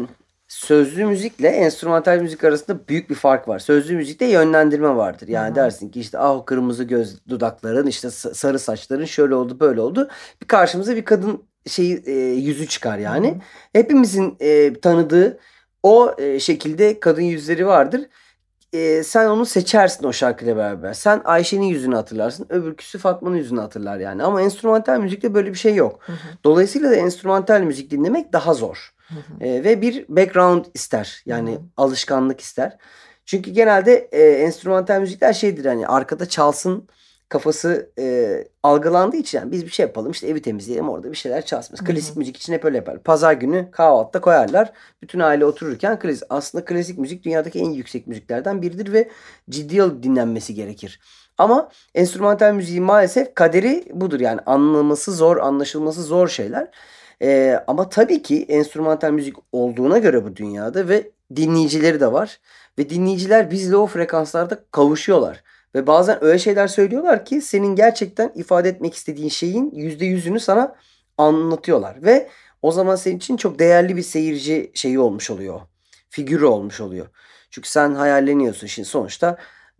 [0.47, 3.59] sözlü müzikle enstrümantal müzik arasında büyük bir fark var.
[3.59, 5.27] Sözlü müzikte yönlendirme vardır.
[5.27, 5.55] Yani Hı.
[5.55, 9.81] dersin ki işte ah o kırmızı göz dudakların işte sa- sarı saçların şöyle oldu böyle
[9.81, 10.09] oldu.
[10.41, 13.27] Bir karşımıza bir kadın şeyi e, yüzü çıkar yani.
[13.27, 13.39] Hı hı.
[13.73, 15.39] Hepimizin e, tanıdığı
[15.83, 18.01] o e, şekilde kadın yüzleri vardır.
[18.73, 20.93] E, sen onu seçersin o şarkıyla beraber.
[20.93, 22.45] Sen Ayşe'nin yüzünü hatırlarsın.
[22.49, 24.23] Öbürküsü Fatma'nın yüzünü hatırlar yani.
[24.23, 25.99] Ama enstrümantal müzikte böyle bir şey yok.
[26.05, 26.17] Hı hı.
[26.43, 28.93] Dolayısıyla da enstrümantal müzik dinlemek daha zor.
[29.07, 29.43] Hı hı.
[29.45, 31.21] E, ve bir background ister.
[31.25, 31.61] Yani Hı hı.
[31.77, 32.77] alışkanlık ister.
[33.25, 36.87] Çünkü genelde e, enstrümantal müzikler şeydir hani arkada çalsın
[37.29, 41.45] kafası e, algılandığı için yani biz bir şey yapalım işte evi temizleyelim orada bir şeyler
[41.45, 41.75] çalsın.
[41.75, 43.03] Klasik müzik için hep öyle yapar.
[43.03, 44.71] Pazar günü kahvaltıda koyarlar.
[45.01, 46.23] Bütün aile otururken klasik.
[46.29, 49.09] Aslında klasik müzik dünyadaki en yüksek müziklerden biridir ve
[49.49, 50.99] ciddi dinlenmesi gerekir.
[51.37, 54.19] Ama enstrümantal müziğin maalesef kaderi budur.
[54.19, 56.67] Yani anlaması zor, anlaşılması zor şeyler.
[57.21, 62.39] Ee, ama tabii ki enstrümantal müzik olduğuna göre bu dünyada ve dinleyicileri de var.
[62.77, 65.43] Ve dinleyiciler bizle o frekanslarda kavuşuyorlar.
[65.75, 70.75] Ve bazen öyle şeyler söylüyorlar ki senin gerçekten ifade etmek istediğin şeyin yüzde yüzünü sana
[71.17, 72.03] anlatıyorlar.
[72.03, 72.29] Ve
[72.61, 75.61] o zaman senin için çok değerli bir seyirci şeyi olmuş oluyor.
[76.09, 77.07] Figürü olmuş oluyor.
[77.49, 78.67] Çünkü sen hayalleniyorsun.
[78.67, 79.37] Şimdi sonuçta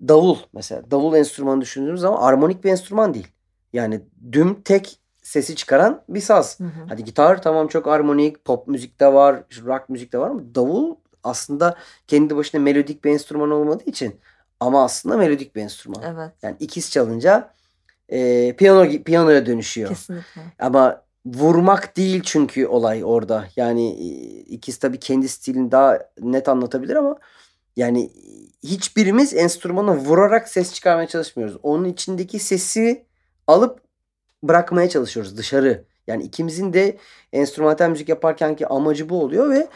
[0.07, 0.91] davul mesela.
[0.91, 3.27] Davul enstrümanı düşündüğümüz zaman armonik bir enstrüman değil.
[3.73, 6.59] Yani düm tek sesi çıkaran bir saz.
[6.59, 6.69] Hı hı.
[6.89, 11.75] Hadi gitar tamam çok armonik, pop müzikte var, rock müzikte var ama davul aslında
[12.07, 14.15] kendi başına melodik bir enstrüman olmadığı için
[14.59, 16.01] ama aslında melodik bir enstrüman.
[16.03, 16.31] Evet.
[16.41, 17.53] Yani ikiz çalınca
[18.09, 19.89] e, piyano piyanoya dönüşüyor.
[19.89, 20.41] Kesinlikle.
[20.59, 23.47] Ama vurmak değil çünkü olay orada.
[23.55, 24.07] Yani e,
[24.39, 27.17] ikiz tabii kendi stilini daha net anlatabilir ama
[27.75, 28.11] yani
[28.63, 31.57] hiçbirimiz enstrümanı vurarak ses çıkarmaya çalışmıyoruz.
[31.63, 33.05] Onun içindeki sesi
[33.47, 33.79] alıp
[34.43, 35.83] bırakmaya çalışıyoruz dışarı.
[36.07, 36.97] Yani ikimizin de
[37.33, 39.67] enstrümantal müzik yaparkenki amacı bu oluyor ve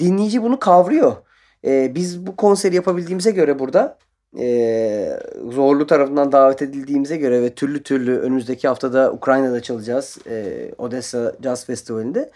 [0.00, 1.16] dinleyici bunu kavruyor.
[1.64, 3.98] Ee, biz bu konseri yapabildiğimize göre burada
[4.38, 10.18] e, zorlu tarafından davet edildiğimize göre ve türlü türlü önümüzdeki haftada Ukrayna'da çalacağız.
[10.26, 12.30] E, Odessa Jazz Festivali'nde.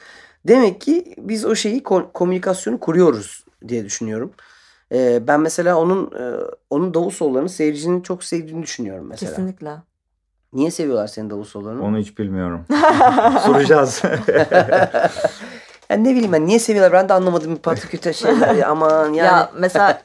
[0.49, 4.33] Demek ki biz o şeyi ko- komünikasyonu kuruyoruz diye düşünüyorum.
[4.93, 6.25] E, ben mesela onun e,
[6.71, 9.31] onun davul sollarını seyircinin çok sevdiğini düşünüyorum mesela.
[9.31, 9.71] Kesinlikle.
[10.53, 11.85] Niye seviyorlar senin davul sollarını?
[11.85, 12.65] Onu hiç bilmiyorum.
[13.47, 14.03] Soracağız.
[15.91, 19.17] yani ne bileyim ben niye seviyorlar ben de anlamadım patiküte şeyler ya, aman yani.
[19.17, 20.03] Ya mesela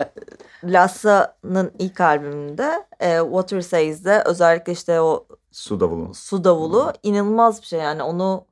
[0.64, 6.14] Lassa'nın ilk albümünde e, Water Says'de özellikle işte o Su davulu.
[6.14, 8.46] su davulu inanılmaz bir şey yani onu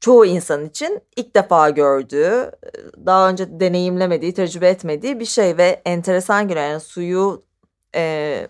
[0.00, 2.50] çoğu insan için ilk defa gördüğü,
[3.06, 6.66] daha önce deneyimlemediği, tecrübe etmediği bir şey ve enteresan geliyor.
[6.66, 7.44] Yani suyu
[7.94, 8.48] e,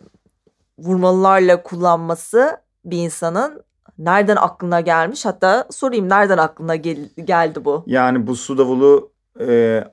[0.79, 3.64] vurmalılarla kullanması bir insanın
[3.98, 5.24] nereden aklına gelmiş?
[5.24, 7.83] Hatta sorayım nereden aklına gel- geldi bu?
[7.87, 9.85] Yani bu su davulu e,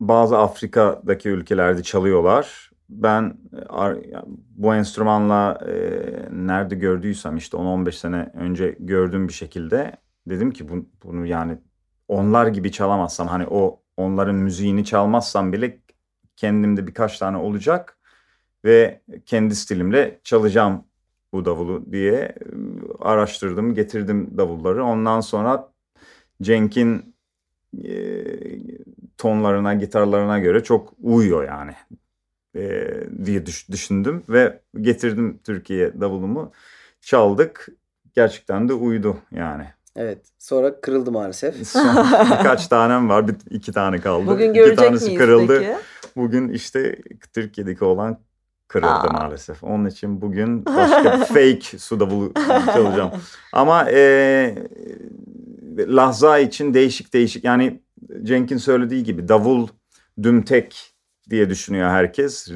[0.00, 2.70] bazı Afrika'daki ülkelerde çalıyorlar.
[2.88, 3.94] Ben e,
[4.50, 5.74] bu enstrümanla e,
[6.30, 9.92] nerede gördüysem işte 10-15 sene önce gördüğüm bir şekilde
[10.26, 11.58] dedim ki bu- bunu yani
[12.08, 15.80] onlar gibi çalamazsam hani o onların müziğini çalmazsam bile
[16.36, 17.98] kendimde birkaç tane olacak
[18.64, 20.84] ve kendi stilimle çalacağım
[21.32, 22.34] bu davulu diye e,
[23.00, 24.84] araştırdım, getirdim davulları.
[24.84, 25.72] Ondan sonra
[26.42, 27.16] Cenk'in
[27.84, 27.90] e,
[29.20, 31.72] tonlarına, gitarlarına göre çok uyuyor yani
[32.56, 32.90] e,
[33.24, 36.52] diye düş, düşündüm ve getirdim Türkiye davulumu.
[37.00, 37.68] Çaldık.
[38.14, 39.66] Gerçekten de uydu yani.
[39.96, 40.18] Evet.
[40.38, 41.66] Sonra kırıldı maalesef.
[41.68, 41.96] Son,
[42.30, 43.28] birkaç tanem var.
[43.28, 44.26] Bir, iki tane kaldı.
[44.26, 45.58] Bugün İki görecek tanesi miyiz kırıldı.
[45.58, 45.76] peki?
[46.16, 46.98] Bugün işte
[47.34, 48.18] Türkiye'deki olan
[48.68, 49.12] kırıldı Aa.
[49.12, 49.64] maalesef.
[49.64, 52.32] Onun için bugün başka fake su davulu
[52.74, 53.10] çalacağım.
[53.52, 54.54] Ama e,
[55.78, 57.80] lahza için değişik değişik yani
[58.22, 59.68] Cenk'in söylediği gibi davul
[60.22, 60.94] dümtek
[61.30, 62.48] diye düşünüyor herkes.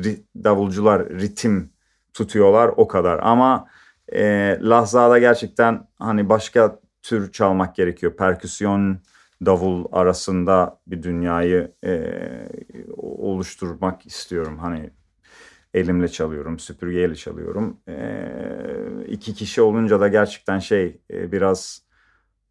[0.45, 1.73] Davulcular ritim
[2.13, 3.69] tutuyorlar o kadar ama
[4.13, 8.17] e, lahzada gerçekten hani başka tür çalmak gerekiyor.
[8.17, 8.99] Perküsyon
[9.47, 12.13] davul arasında bir dünyayı e,
[12.97, 14.59] oluşturmak istiyorum.
[14.59, 14.91] Hani
[15.75, 17.81] elimle çalıyorum, süpürgeyle çalıyorum.
[17.89, 18.27] E,
[19.09, 21.84] iki kişi olunca da gerçekten şey e, biraz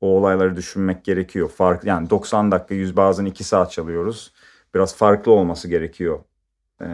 [0.03, 1.49] o olayları düşünmek gerekiyor.
[1.49, 4.33] Fark yani 90 dakika, yüz bazen 2 saat çalıyoruz.
[4.75, 6.19] Biraz farklı olması gerekiyor.
[6.81, 6.87] E,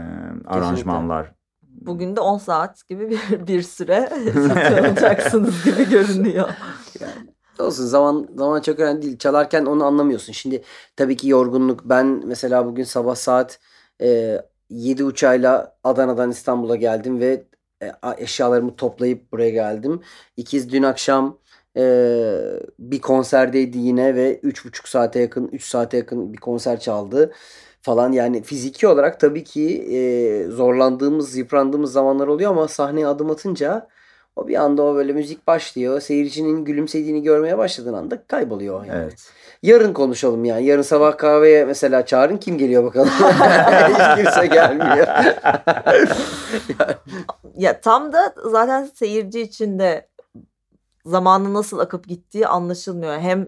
[0.46, 1.32] aranjmanlar.
[1.62, 4.10] Bugün de 10 saat gibi bir, bir süre
[4.70, 6.50] çalacaksınız gibi görünüyor.
[7.60, 9.18] Olsun zaman zaman çok önemli değil.
[9.18, 10.34] Çalarken onu anlamıyorsun.
[10.34, 10.64] Şimdi
[10.96, 11.82] tabii ki yorgunluk.
[11.86, 13.60] Ben mesela bugün sabah saat
[14.02, 17.44] e, 7 uçağıyla Adana'dan İstanbul'a geldim ve
[17.84, 20.02] e, eşyalarımı toplayıp buraya geldim.
[20.38, 21.38] İkiz dün akşam
[21.80, 21.84] e,
[22.80, 27.34] bir konserdeydi yine ve 3,5 saate yakın 3 saate yakın bir konser çaldı
[27.82, 28.12] falan.
[28.12, 33.88] Yani fiziki olarak tabii ki e, zorlandığımız, yıprandığımız zamanlar oluyor ama sahneye adım atınca
[34.36, 36.02] o bir anda o böyle müzik başlıyor.
[36.02, 39.02] Seyircinin gülümsediğini görmeye başladığın anda kayboluyor yani.
[39.04, 39.32] Evet.
[39.64, 40.66] Yarın konuşalım yani.
[40.66, 43.10] Yarın sabah kahveye mesela çağırın kim geliyor bakalım.
[43.90, 45.08] Hiç kimse gelmiyor.
[47.58, 50.08] Ya tam da zaten seyirci için de
[51.10, 53.20] zamanın nasıl akıp gittiği anlaşılmıyor.
[53.20, 53.48] Hem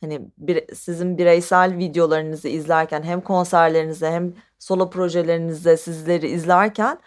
[0.00, 6.98] hani bir, sizin bireysel videolarınızı izlerken hem konserlerinizde hem solo projelerinizde sizleri izlerken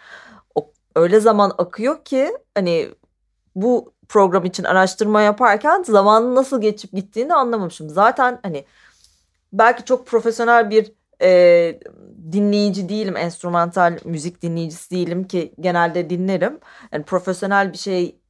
[0.54, 2.88] o, öyle zaman akıyor ki hani
[3.54, 7.88] bu program için araştırma yaparken zamanın nasıl geçip gittiğini anlamamışım.
[7.88, 8.64] Zaten hani
[9.52, 10.92] belki çok profesyonel bir
[11.22, 11.80] e,
[12.32, 16.60] dinleyici değilim, enstrümantal müzik dinleyicisi değilim ki genelde dinlerim.
[16.92, 18.20] Yani profesyonel bir şey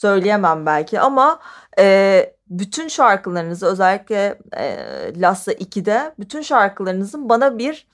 [0.00, 1.38] söyleyemem belki ama
[1.78, 4.76] e, bütün şarkılarınızı özellikle e,
[5.20, 7.86] Lassa 2'de bütün şarkılarınızın bana bir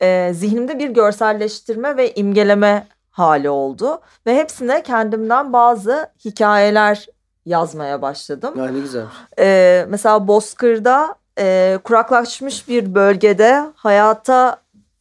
[0.00, 7.06] e, zihnimde bir görselleştirme ve imgeleme hali oldu ve hepsine kendimden bazı hikayeler
[7.46, 8.54] yazmaya başladım.
[8.58, 9.04] Ya ne güzel.
[9.38, 14.56] Ee, mesela Bozkır'da e, kuraklaşmış bir bölgede hayata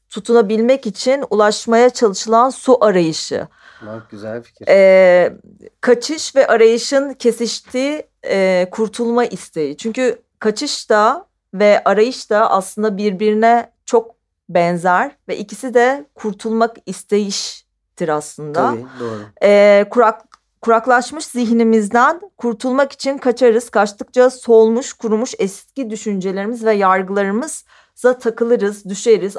[0.09, 3.47] tutunabilmek için ulaşmaya çalışılan su arayışı.
[3.85, 4.67] Bak güzel fikir.
[4.67, 5.33] Ee,
[5.81, 9.77] kaçış ve arayışın kesiştiği e, kurtulma isteği.
[9.77, 14.15] Çünkü kaçış da ve arayış da aslında birbirine çok
[14.49, 19.21] benzer ve ikisi de kurtulmak isteyiştir aslında Tabii doğru.
[19.43, 20.21] e, kurak
[20.61, 23.69] kuraklaşmış zihnimizden kurtulmak için kaçarız.
[23.69, 29.35] Kaçtıkça solmuş, kurumuş eski düşüncelerimiz ve yargılarımıza takılırız, düşeriz.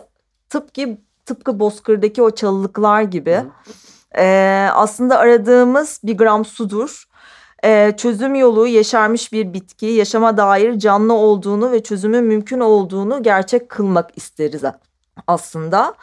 [0.49, 3.35] Tıpkı tıpkı Bozkır'daki o çalılıklar gibi.
[3.35, 3.47] Hı.
[4.19, 7.05] E, aslında aradığımız bir gram sudur.
[7.65, 13.69] E, çözüm yolu yeşermiş bir bitki, yaşama dair canlı olduğunu ve çözümün mümkün olduğunu gerçek
[13.69, 14.63] kılmak isteriz
[15.27, 15.95] aslında.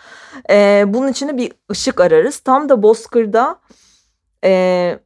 [0.50, 2.40] E, bunun için bir ışık ararız.
[2.40, 3.60] Tam da Bozkır'da
[4.44, 5.00] e,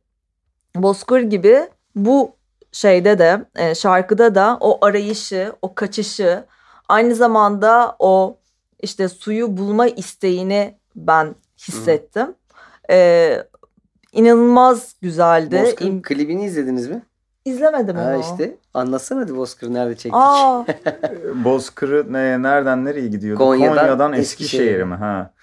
[0.75, 2.35] Bozkır gibi bu
[2.71, 6.45] şeyde de e, şarkıda da o arayışı, o kaçışı
[6.89, 8.37] aynı zamanda o
[8.81, 12.35] işte suyu bulma isteğini ben hissettim.
[12.91, 13.37] E,
[14.11, 15.61] inanılmaz güzeldi.
[15.63, 17.01] Bozkır'ın İm- klibini izlediniz mi?
[17.45, 18.19] İzlemedim Ha onu.
[18.21, 18.55] işte.
[18.73, 20.13] Anlatsana hadi Bozkır'ı nerede çektik.
[20.13, 20.65] Aa,
[21.45, 23.37] Bozkır'ı ne, nereden nereye gidiyordu?
[23.43, 24.63] Konya'dan Konya'dan Eskişehir'e.
[24.63, 24.95] Eskişehir'e mi?
[24.95, 25.33] Ha.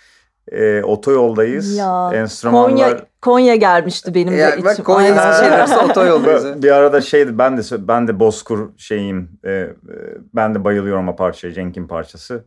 [0.53, 1.76] E, otoyoldayız.
[1.76, 2.68] ya Enstrümanlar.
[2.90, 4.64] Konya Konya gelmişti benim de Ya içim.
[4.64, 5.31] bak Konya Aynen.
[5.33, 6.44] Eskişehir'se otoyoldayız.
[6.62, 9.74] Bir- arada şeydi ben de ben de Bozkur şeyim e, e,
[10.35, 12.44] ben de bayılıyorum o parçaya Cenk'in parçası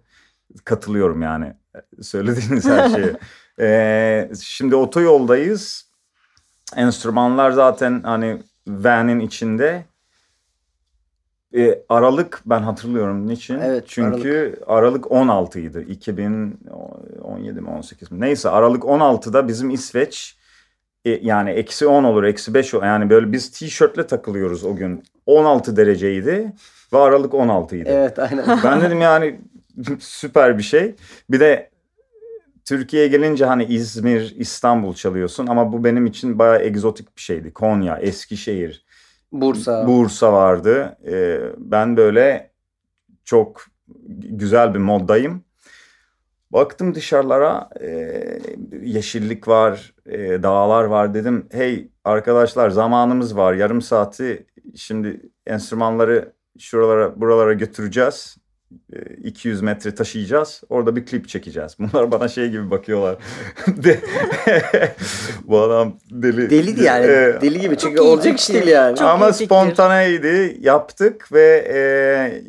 [0.65, 3.13] katılıyorum yani e, söylediğiniz her şeye.
[3.59, 5.89] E, şimdi otoyoldayız
[6.75, 9.85] enstrümanlar zaten hani van'in içinde
[11.57, 13.59] E, Aralık ben hatırlıyorum niçin?
[13.59, 15.85] Evet, Çünkü Aralık, 16 idi.
[15.89, 18.19] 2017 mi 18 mi?
[18.21, 20.37] Neyse Aralık 16'da bizim İsveç
[21.05, 22.83] e, yani eksi 10 olur, eksi 5 olur.
[22.83, 25.03] Yani böyle biz tişörtle takılıyoruz o gün.
[25.25, 26.53] 16 dereceydi
[26.93, 27.89] ve Aralık 16 idi.
[27.89, 28.45] Evet aynen.
[28.63, 29.39] Ben dedim yani
[29.99, 30.95] süper bir şey.
[31.29, 31.69] Bir de
[32.65, 37.53] Türkiye'ye gelince hani İzmir, İstanbul çalıyorsun ama bu benim için bayağı egzotik bir şeydi.
[37.53, 38.85] Konya, Eskişehir,
[39.31, 39.87] Bursa.
[39.87, 40.97] Bursa vardı.
[41.07, 42.51] Ee, ben böyle
[43.25, 43.65] çok
[44.19, 45.43] güzel bir moddayım.
[46.51, 47.89] Baktım dışarılara e,
[48.81, 51.47] yeşillik var, e, dağlar var dedim.
[51.51, 58.37] Hey arkadaşlar zamanımız var yarım saati şimdi enstrümanları şuralara buralara götüreceğiz.
[59.23, 60.63] 200 e, metre taşıyacağız.
[60.69, 61.75] Orada bir klip çekeceğiz.
[61.79, 63.15] Bunlar bana şey gibi bakıyorlar.
[65.47, 66.49] Bu adam deli.
[66.49, 67.05] Deliydi yani.
[67.05, 68.97] Ee, deli gibi çünkü olacak iş değil yani.
[68.97, 70.57] Çok Ama spontaneydi.
[70.61, 71.77] Yaptık ve e,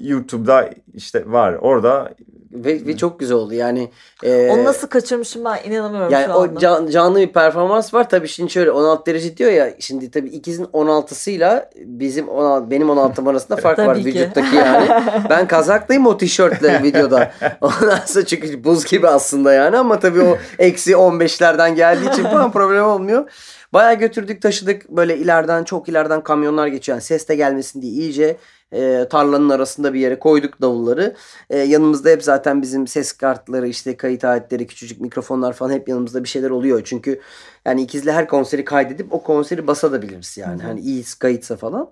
[0.09, 1.53] YouTube'da işte var.
[1.53, 2.15] Orada
[2.55, 3.91] ve, ve çok güzel oldu yani.
[4.23, 6.57] E, Onu nasıl kaçırmışım ben inanamıyorum yani şu anda.
[6.57, 8.09] O can, canlı bir performans var.
[8.09, 9.75] Tabii şimdi şöyle 16 derece diyor ya.
[9.79, 14.05] Şimdi tabii ikizin 16'sıyla bizim 16, benim 16'm arasında fark var ki.
[14.05, 14.89] vücuttaki yani.
[15.31, 17.33] Ben kazaklıyım o tişörtle videoda.
[17.61, 22.53] Ondan sonra çünkü buz gibi aslında yani ama tabii o eksi 15'lerden geldiği için falan
[22.53, 23.31] problem olmuyor.
[23.73, 26.97] Baya götürdük taşıdık böyle ileriden çok ileriden kamyonlar geçiyor.
[26.97, 28.37] Yani ses de gelmesin diye iyice
[28.75, 31.15] e, tarlanın arasında bir yere koyduk davulları.
[31.51, 36.25] E, yanımızda hep zaten bizim ses kartları işte kayıt aletleri küçücük mikrofonlar falan hep yanımızda
[36.25, 36.83] bir şeyler oluyor.
[36.85, 37.21] Çünkü
[37.65, 40.63] yani ikizle her konseri kaydedip o konseri basabiliriz yani.
[40.63, 41.91] Hani iyi kayıtsa falan.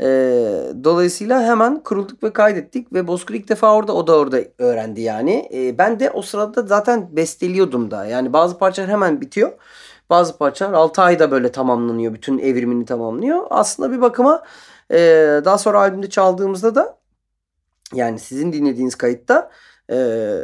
[0.00, 0.06] E,
[0.84, 5.48] dolayısıyla hemen kurulduk ve kaydettik ve Bozkır ilk defa orada o da orada öğrendi yani.
[5.54, 8.04] E, ben de o sırada zaten besteliyordum da.
[8.04, 9.52] Yani bazı parçalar hemen bitiyor.
[10.10, 12.14] Bazı parçalar 6 ayda böyle tamamlanıyor.
[12.14, 13.46] Bütün evrimini tamamlıyor.
[13.50, 14.42] Aslında bir bakıma
[14.90, 14.98] e,
[15.44, 16.98] daha sonra albümde çaldığımızda da
[17.94, 19.50] yani sizin dinlediğiniz kayıtta
[19.90, 20.38] e,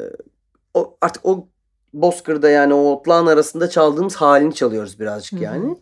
[0.75, 1.49] o artık o
[1.95, 5.43] Bozkır'da yani o otlağın arasında çaldığımız halini çalıyoruz birazcık Hı-hı.
[5.43, 5.77] yani.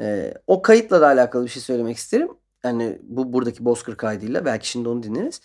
[0.00, 2.28] E, o kayıtla da alakalı bir şey söylemek isterim.
[2.64, 5.40] Yani bu buradaki Bozkır kaydıyla belki şimdi onu dinleriz.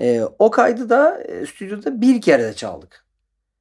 [0.00, 3.04] E, o kaydı da e, stüdyoda bir kere de çaldık.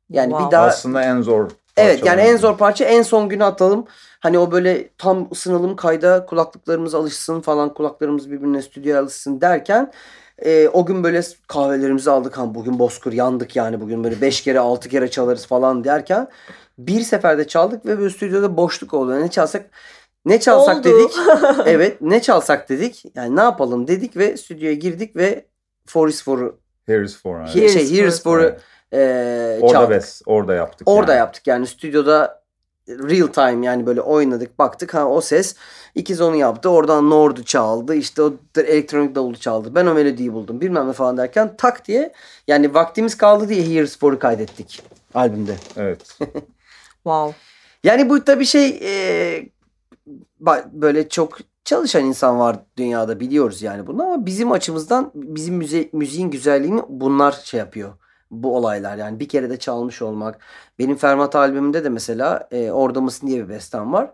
[0.09, 0.47] Yani wow.
[0.47, 3.85] bir daha aslında en zor Evet yani en zor parça en son günü atalım.
[4.21, 9.91] Hani o böyle tam ısınalım kayda kulaklıklarımız alışsın falan kulaklarımız birbirine stüdyoya alışsın derken
[10.39, 12.37] e, o gün böyle kahvelerimizi aldık.
[12.37, 16.27] Ha, bugün bozkır yandık yani bugün böyle beş kere altı kere çalarız falan derken
[16.77, 19.21] bir seferde çaldık ve böyle stüdyoda boşluk oldu.
[19.21, 19.69] Ne çalsak
[20.25, 20.83] ne çalsak oldu.
[20.83, 21.11] dedik.
[21.65, 23.03] evet ne çalsak dedik.
[23.15, 25.45] Yani ne yapalım dedik ve stüdyoya girdik ve
[25.85, 27.47] Forest For'u Here's for.
[27.47, 29.89] He, şey Here's For'u for e, orada.
[29.89, 30.87] Bes, orada yaptık.
[30.87, 31.19] Orada yani.
[31.19, 32.40] yaptık yani stüdyoda
[32.87, 35.55] real time yani böyle oynadık baktık ha o ses
[35.95, 40.61] ikiz onu yaptı oradan Nord'u çaldı işte o elektronik davulu çaldı ben o melodiyi buldum
[40.61, 42.13] bilmem ne falan derken tak diye
[42.47, 44.81] yani vaktimiz kaldı diye Here Spor'u kaydettik
[45.13, 45.55] albümde.
[45.77, 46.17] Evet.
[46.93, 47.35] wow.
[47.83, 49.49] Yani bu tabii şey e,
[50.71, 56.31] böyle çok çalışan insan var dünyada biliyoruz yani bunu ama bizim açımızdan bizim müze, müziğin
[56.31, 57.93] güzelliğini bunlar şey yapıyor
[58.31, 60.39] bu olaylar yani bir kere de çalmış olmak.
[60.79, 64.11] Benim Fermat albümümde de mesela e, Orada mısın diye bir bestem var.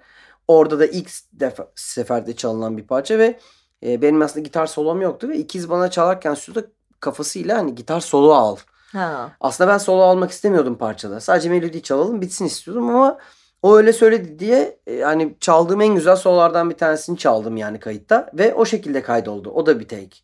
[0.48, 3.40] Orada da ilk defa, seferde çalınan bir parça ve
[3.86, 6.68] e, benim aslında gitar solom yoktu ve ikiz bana çalarken stüdyoda
[7.00, 8.58] kafasıyla hani gitar solo al.
[8.94, 9.32] Ha.
[9.40, 11.20] Aslında ben solo almak istemiyordum parçada.
[11.20, 13.18] Sadece melodiyi çalalım bitsin istiyordum ama
[13.62, 18.30] o öyle söyledi diye e, hani çaldığım en güzel sololardan bir tanesini çaldım yani kayıtta
[18.34, 19.50] ve o şekilde kaydoldu.
[19.50, 20.18] O da bir take.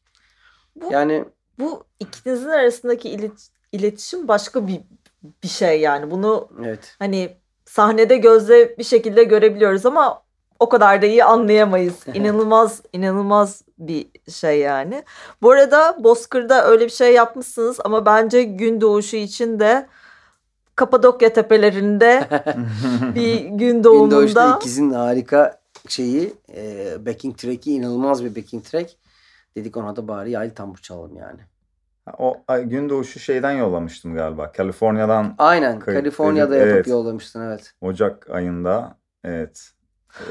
[0.76, 1.26] Bu, yani
[1.60, 4.82] bu ikinizin arasındaki ilet iletişim başka bir
[5.44, 6.12] bir şey yani.
[6.12, 6.96] Bunu evet.
[7.00, 10.24] hani sahnede gözle bir şekilde görebiliyoruz ama
[10.60, 11.96] o kadar da iyi anlayamayız.
[12.14, 15.04] İnanılmaz inanılmaz bir şey yani.
[15.42, 19.88] Bu arada Bozkır'da öyle bir şey yapmışsınız ama bence gün doğuşu için de
[20.76, 22.30] Kapadokya tepelerinde
[23.16, 24.16] bir gün doğumunda.
[24.16, 28.92] Gün doğuşta ikizin harika şeyi e, backing track'i inanılmaz bir backing track.
[29.56, 31.40] Dedik ona da bari yaylı tambur çalalım yani.
[32.18, 34.52] O gün doğuşu şeyden yollamıştım galiba.
[34.52, 35.36] Kaliforniya'dan.
[35.38, 35.80] Aynen.
[35.80, 36.88] Kaliforniya'da yapıp evet.
[36.88, 37.74] yollamıştın evet.
[37.82, 38.98] Ocak ayında.
[39.24, 39.72] Evet.
[40.20, 40.24] Ee,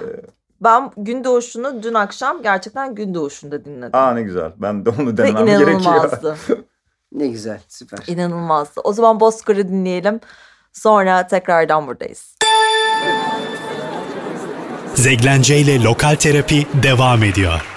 [0.61, 3.91] ben gün doğuşunu dün akşam gerçekten gün doğuşunda dinledim.
[3.93, 4.53] Aa ne güzel.
[4.57, 6.37] Ben de onu denemem Ve inanılmazdı.
[7.13, 7.61] ne güzel.
[7.69, 7.99] Süper.
[8.07, 8.81] İnanılmazdı.
[8.85, 10.21] O zaman Bozkır'ı dinleyelim.
[10.73, 12.37] Sonra tekrardan buradayız.
[14.95, 17.72] Zeglence ile Lokal Terapi devam ediyor.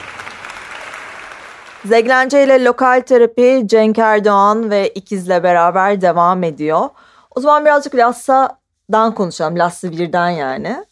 [1.85, 6.89] Zeglence ile lokal terapi Cenk Erdoğan ve ikizle beraber devam ediyor.
[7.35, 9.59] O zaman birazcık Lassa'dan konuşalım.
[9.59, 10.85] Lassa birden yani.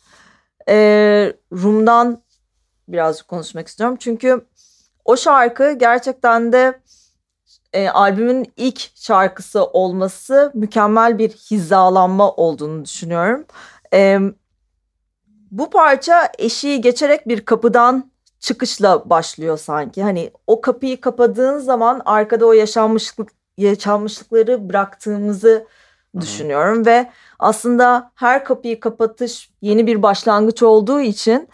[0.70, 2.22] Ee, Rum'dan
[2.88, 3.98] birazcık konuşmak istiyorum.
[4.00, 4.46] Çünkü
[5.06, 6.80] o şarkı gerçekten de
[7.74, 13.46] e, albümün ilk şarkısı olması mükemmel bir hizalanma olduğunu düşünüyorum.
[13.94, 14.20] E,
[15.52, 18.13] bu parça eşiği geçerek bir kapıdan
[18.44, 20.04] çıkışla başlıyor sanki.
[20.04, 25.68] Hani o kapıyı kapadığın zaman arkada o yaşanmışlık yaşanmışlıkları bıraktığımızı
[26.20, 31.50] düşünüyorum ve aslında her kapıyı kapatış yeni bir başlangıç olduğu için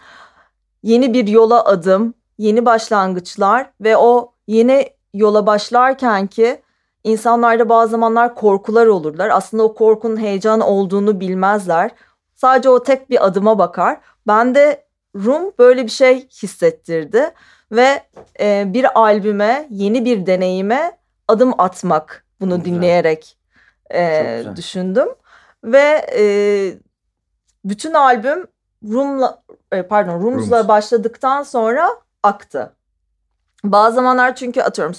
[0.82, 6.62] yeni bir yola adım, yeni başlangıçlar ve o yeni yola başlarken ki
[7.04, 9.28] insanlarda bazı zamanlar korkular olurlar.
[9.28, 11.90] Aslında o korkunun heyecan olduğunu bilmezler.
[12.34, 14.00] Sadece o tek bir adıma bakar.
[14.26, 17.30] Ben de Rum böyle bir şey hissettirdi
[17.72, 18.02] ve
[18.40, 22.74] e, bir albüme, yeni bir deneyime adım atmak bunu güzel.
[22.74, 23.36] dinleyerek
[23.94, 25.08] e, düşündüm
[25.64, 26.24] ve e,
[27.64, 28.46] bütün albüm
[28.84, 29.42] Rum'la
[29.72, 30.68] e, pardon Rums'la Rums.
[30.68, 31.90] başladıktan sonra
[32.22, 32.72] aktı.
[33.64, 34.94] Bazı zamanlar çünkü atıyorum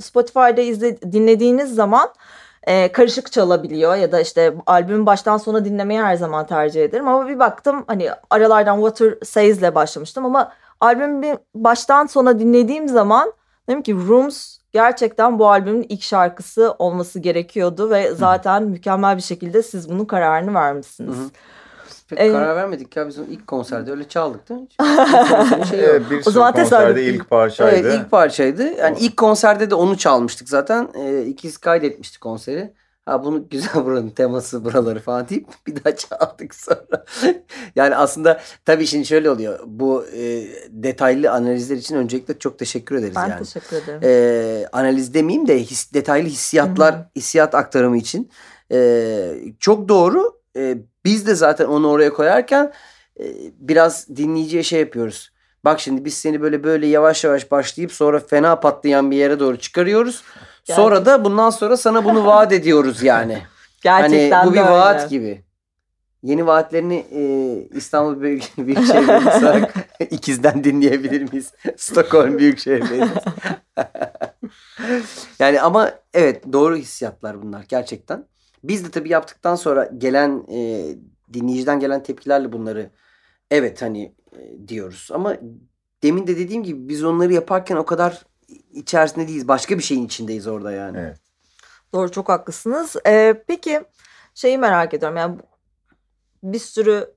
[0.00, 2.14] Spotify'da izle, dinlediğiniz zaman
[2.66, 7.28] e, karışık çalabiliyor ya da işte albümün baştan sona dinlemeyi her zaman tercih ederim ama
[7.28, 13.32] bir baktım hani aralardan Water Says'le başlamıştım ama albümü baştan sona dinlediğim zaman
[13.68, 18.66] dedim ki Rooms gerçekten bu albümün ilk şarkısı olması gerekiyordu ve zaten Hı.
[18.66, 21.16] mükemmel bir şekilde siz bunun kararını vermişsiniz.
[21.16, 21.30] Hı.
[22.16, 24.68] Pek ee, karar vermedik ya biz ilk konserde öyle çaldık değil mi?
[25.70, 27.76] şey evet, bir o zaman konserde ilk parçaydı.
[27.76, 28.62] Evet ilk parçaydı.
[28.62, 30.88] Yani ilk konserde de onu çalmıştık zaten.
[30.94, 32.72] Ee, ikiz kaydetmiştik konseri.
[33.04, 37.04] Ha bunu güzel buranın teması buraları falan deyip bir daha çaldık sonra.
[37.76, 39.60] yani aslında tabii şimdi şöyle oluyor.
[39.66, 43.32] Bu e, detaylı analizler için öncelikle çok teşekkür ederiz ben yani.
[43.32, 44.00] Ben teşekkür ederim.
[44.02, 47.06] E, analiz demeyeyim de his, detaylı hissiyatlar, Hı-hı.
[47.16, 48.30] hissiyat aktarımı için.
[48.72, 50.40] E, çok doğru.
[50.56, 52.72] E, biz de zaten onu oraya koyarken
[53.20, 53.24] e,
[53.58, 55.32] biraz dinleyiciye şey yapıyoruz.
[55.64, 59.56] Bak şimdi biz seni böyle böyle yavaş yavaş başlayıp sonra fena patlayan bir yere doğru
[59.56, 60.22] çıkarıyoruz.
[60.64, 60.74] Gerçekten.
[60.74, 63.42] Sonra da bundan sonra sana bunu vaat ediyoruz yani.
[63.82, 64.70] Gerçekten hani bu bir öyle.
[64.70, 65.44] vaat gibi.
[66.22, 67.22] Yeni vaatlerini e,
[67.76, 69.68] İstanbul Büyük, Büyükşehir Belediyesi
[70.10, 71.52] ikizden dinleyebilir miyiz?
[71.76, 72.84] Stockholm Büyükşehir
[75.38, 78.24] yani ama evet doğru hissiyatlar bunlar gerçekten.
[78.64, 80.86] Biz de tabii yaptıktan sonra gelen e,
[81.32, 82.90] dinleyiciden gelen tepkilerle bunları
[83.50, 85.08] evet hani e, diyoruz.
[85.12, 85.36] Ama
[86.02, 88.22] demin de dediğim gibi biz onları yaparken o kadar
[88.72, 89.48] içerisinde değiliz.
[89.48, 90.98] Başka bir şeyin içindeyiz orada yani.
[90.98, 91.18] Evet.
[91.92, 92.96] Doğru çok haklısınız.
[93.06, 93.84] Ee, peki
[94.34, 95.16] şeyi merak ediyorum.
[95.16, 95.38] Yani
[96.42, 97.14] bir sürü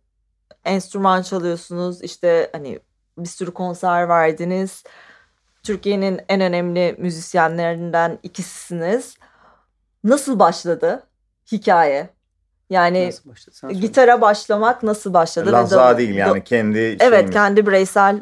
[0.66, 2.04] enstrüman çalıyorsunuz.
[2.04, 2.80] İşte hani
[3.18, 4.84] bir sürü konser verdiniz.
[5.64, 9.18] Türkiye'nin en önemli müzisyenlerinden ikisisiniz.
[10.04, 11.08] Nasıl başladı
[11.52, 12.10] hikaye?
[12.70, 13.12] Yani
[13.70, 15.52] gitara başlamak nasıl başladı?
[15.52, 17.34] Lazza değil yani kendi Evet şeyimiz.
[17.34, 18.22] kendi bireysel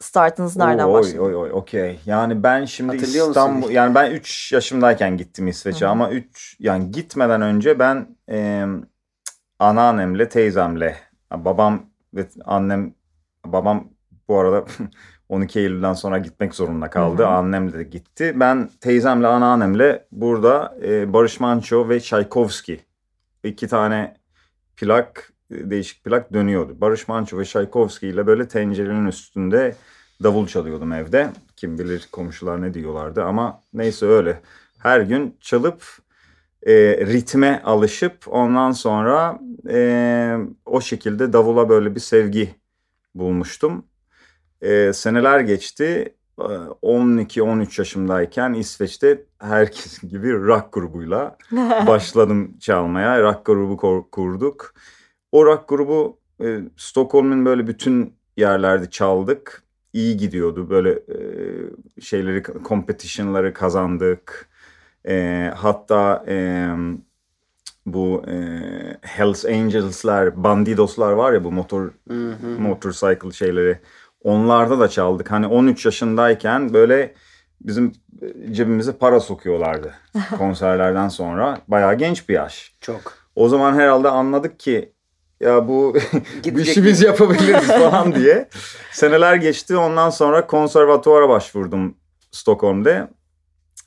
[0.00, 1.20] startınız nereden oy, başladı?
[1.20, 2.00] Oy oy okey.
[2.06, 3.72] Yani ben şimdi Hatırlıyor İstanbul musun?
[3.72, 8.66] yani ben 3 yaşımdayken gittim İsveç'e ama 3 yani gitmeden önce ben e,
[9.58, 10.96] anneannemle teyzemle
[11.30, 12.94] babam ve annem
[13.46, 13.88] babam
[14.28, 14.64] bu arada
[15.32, 17.22] 12 Eylül'den sonra gitmek zorunda kaldı.
[17.22, 17.30] Hı hı.
[17.30, 18.32] Annem de gitti.
[18.36, 22.78] Ben teyzemle anneannemle burada e, Barış Manço ve Tchaikovsky
[23.44, 24.16] iki tane
[24.76, 26.80] plak değişik plak dönüyordu.
[26.80, 29.74] Barış Manço ve Tchaikovsky ile böyle tencerenin üstünde
[30.22, 31.30] davul çalıyordum evde.
[31.56, 34.40] Kim bilir komşular ne diyorlardı ama neyse öyle.
[34.78, 35.82] Her gün çalıp
[36.62, 36.72] e,
[37.06, 39.40] ritme alışıp ondan sonra
[39.70, 42.54] e, o şekilde davula böyle bir sevgi
[43.14, 43.84] bulmuştum.
[44.62, 46.14] E, seneler geçti.
[46.38, 51.36] 12-13 yaşımdayken İsveç'te herkes gibi rock grubuyla
[51.86, 53.22] başladım çalmaya.
[53.22, 53.76] Rock grubu
[54.10, 54.74] kurduk.
[55.32, 59.62] O rock grubu e, Stockholm'un böyle bütün yerlerde çaldık.
[59.92, 60.70] İyi gidiyordu.
[60.70, 61.18] Böyle e,
[62.00, 64.48] şeyleri, competition'ları kazandık.
[65.08, 66.68] E, hatta e,
[67.86, 68.36] bu e,
[69.02, 71.90] Hells Angels'lar, Bandidos'lar var ya bu motor
[72.58, 73.78] motorcycle şeyleri.
[74.24, 75.30] Onlarda da çaldık.
[75.30, 77.14] Hani 13 yaşındayken böyle
[77.60, 77.92] bizim
[78.50, 79.94] cebimize para sokuyorlardı
[80.38, 81.58] konserlerden sonra.
[81.68, 82.76] Bayağı genç bir yaş.
[82.80, 83.14] Çok.
[83.36, 84.92] O zaman herhalde anladık ki
[85.40, 85.94] ya bu
[86.44, 88.48] bir işi biz yapabiliriz falan diye.
[88.92, 91.96] Seneler geçti ondan sonra konservatuvara başvurdum
[92.30, 93.08] Stockholm'de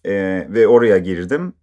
[0.06, 1.54] ee, ve oraya girdim.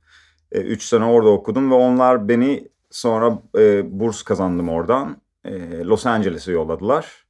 [0.53, 5.17] Ee, üç sene orada okudum ve onlar beni sonra e, burs kazandım oradan.
[5.45, 7.22] E, Los Angeles'e yolladılar.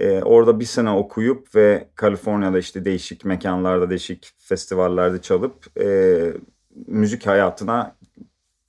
[0.00, 6.18] E, orada bir sene okuyup ve Kaliforniya'da işte değişik mekanlarda, değişik festivallerde çalıp e,
[6.86, 7.96] müzik hayatına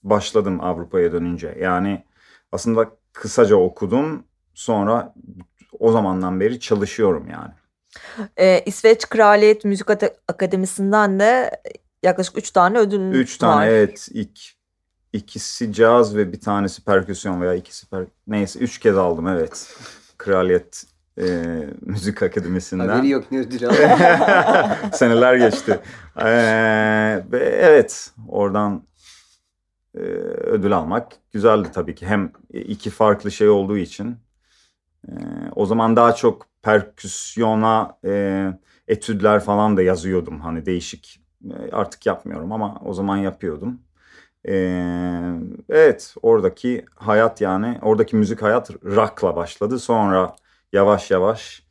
[0.03, 1.57] başladım Avrupa'ya dönünce.
[1.61, 2.03] Yani
[2.51, 4.23] aslında kısaca okudum.
[4.53, 5.13] Sonra
[5.79, 7.51] o zamandan beri çalışıyorum yani.
[8.37, 9.89] Ee, İsveç Kraliyet Müzik
[10.27, 11.61] Akademisi'nden de
[12.03, 14.07] yaklaşık üç tane ödül Üç tane evet.
[14.11, 14.39] İlk,
[15.13, 18.05] ikisi caz ve bir tanesi perküsyon veya ikisi per...
[18.27, 19.77] neyse üç kez aldım evet.
[20.17, 20.83] Kraliyet
[21.19, 21.25] e,
[21.81, 22.87] Müzik Akademisi'nden.
[22.87, 23.59] Haberi yok ne ödül
[24.93, 25.79] Seneler geçti.
[26.17, 28.83] Ee, ve evet oradan
[29.95, 32.07] e, ödül almak güzeldi tabii ki.
[32.07, 34.17] Hem iki farklı şey olduğu için.
[35.07, 35.11] E,
[35.55, 38.45] o zaman daha çok perküsyona e,
[38.87, 40.39] etüdler falan da yazıyordum.
[40.39, 43.79] Hani değişik e, artık yapmıyorum ama o zaman yapıyordum.
[44.47, 44.53] E,
[45.69, 49.79] evet oradaki hayat yani oradaki müzik hayat rock'la başladı.
[49.79, 50.35] Sonra
[50.73, 51.63] yavaş yavaş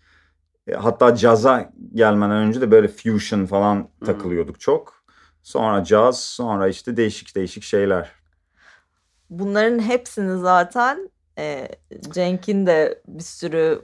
[0.66, 5.02] e, hatta caza gelmeden önce de böyle fusion falan takılıyorduk çok.
[5.42, 8.10] Sonra caz, sonra işte değişik değişik şeyler.
[9.30, 11.68] Bunların hepsini zaten e,
[12.10, 13.82] Cenk'in de bir sürü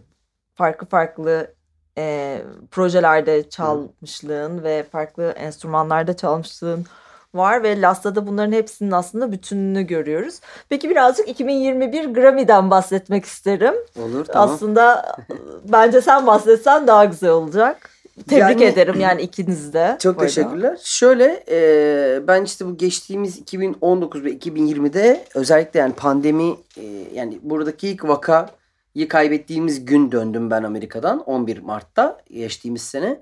[0.54, 1.54] farklı farklı
[1.98, 6.86] e, projelerde çalmışlığın ve farklı enstrümanlarda çalmışlığın
[7.34, 10.40] var ve Last'ta da bunların hepsinin aslında bütününü görüyoruz.
[10.68, 13.74] Peki birazcık 2021 Grammy'den bahsetmek isterim.
[14.02, 14.50] Olur tamam.
[14.50, 15.16] Aslında
[15.64, 17.90] bence sen bahsetsen daha güzel olacak.
[18.28, 19.96] Tebrik Yani- ederim yani ikiniz de.
[20.00, 20.26] Çok arada.
[20.26, 20.78] teşekkürler.
[20.84, 27.88] Şöyle e, ben işte bu geçtiğimiz 2019 ve 2020'de özellikle yani pandemi e, yani buradaki
[27.88, 33.20] ilk vakayı kaybettiğimiz gün döndüm ben Amerika'dan 11 Mart'ta geçtiğimiz sene.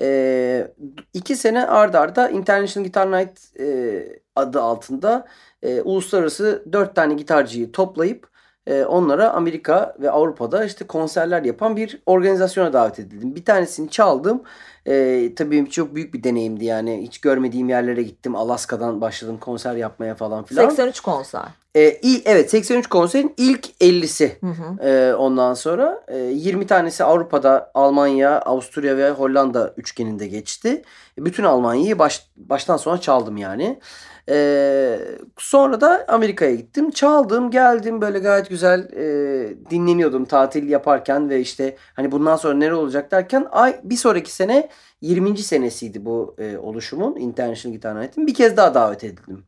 [0.00, 0.72] E,
[1.14, 5.26] iki sene ard arda International Guitar Night e, adı altında
[5.62, 8.30] e, uluslararası dört tane gitarcıyı toplayıp
[8.66, 13.34] e, onlara Amerika ve Avrupa'da işte konserler yapan bir organizasyona davet edildim.
[13.36, 14.42] Bir tanesini çaldım.
[14.90, 17.02] E, tabii çok büyük bir deneyimdi yani.
[17.02, 18.36] Hiç görmediğim yerlere gittim.
[18.36, 20.68] Alaska'dan başladım konser yapmaya falan filan.
[20.68, 21.42] 83 konser.
[21.74, 24.30] E, il- evet 83 konserin ilk 50'si.
[24.40, 24.88] Hı hı.
[24.88, 30.82] E, ondan sonra e, 20 tanesi Avrupa'da Almanya, Avusturya ve Hollanda üçgeninde geçti.
[31.18, 33.80] Bütün Almanya'yı baş, baştan sona çaldım yani.
[34.28, 34.98] E,
[35.38, 36.90] sonra da Amerika'ya gittim.
[36.90, 39.00] Çaldım, geldim böyle gayet güzel e,
[39.70, 44.68] dinleniyordum tatil yaparken ve işte hani bundan sonra nere olacak derken ay bir sonraki sene
[45.00, 45.38] 20.
[45.38, 48.26] senesiydi bu e, oluşumun International Guitar Night'in.
[48.26, 49.44] Bir kez daha davet edildim.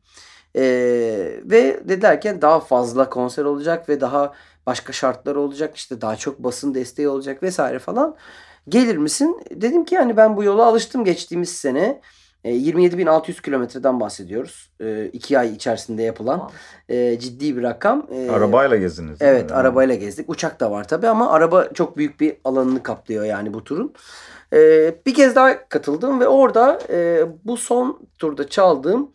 [0.55, 4.33] Ee, ve dediler daha fazla konser olacak ve daha
[4.65, 8.15] başka şartlar olacak işte daha çok basın desteği olacak vesaire falan.
[8.69, 9.41] Gelir misin?
[9.51, 12.01] Dedim ki yani ben bu yola alıştım geçtiğimiz sene.
[12.43, 14.71] E, 27.600 kilometreden bahsediyoruz.
[14.79, 16.49] E, iki ay içerisinde yapılan
[16.89, 18.07] e, ciddi bir rakam.
[18.11, 19.17] E, Arabayla gezdiniz.
[19.21, 20.29] Evet arabayla gezdik.
[20.29, 23.93] Uçak da var tabii ama araba çok büyük bir alanını kaplıyor yani bu turun.
[25.05, 29.11] Bir kez daha katıldım ve orada e, bu son turda çaldığım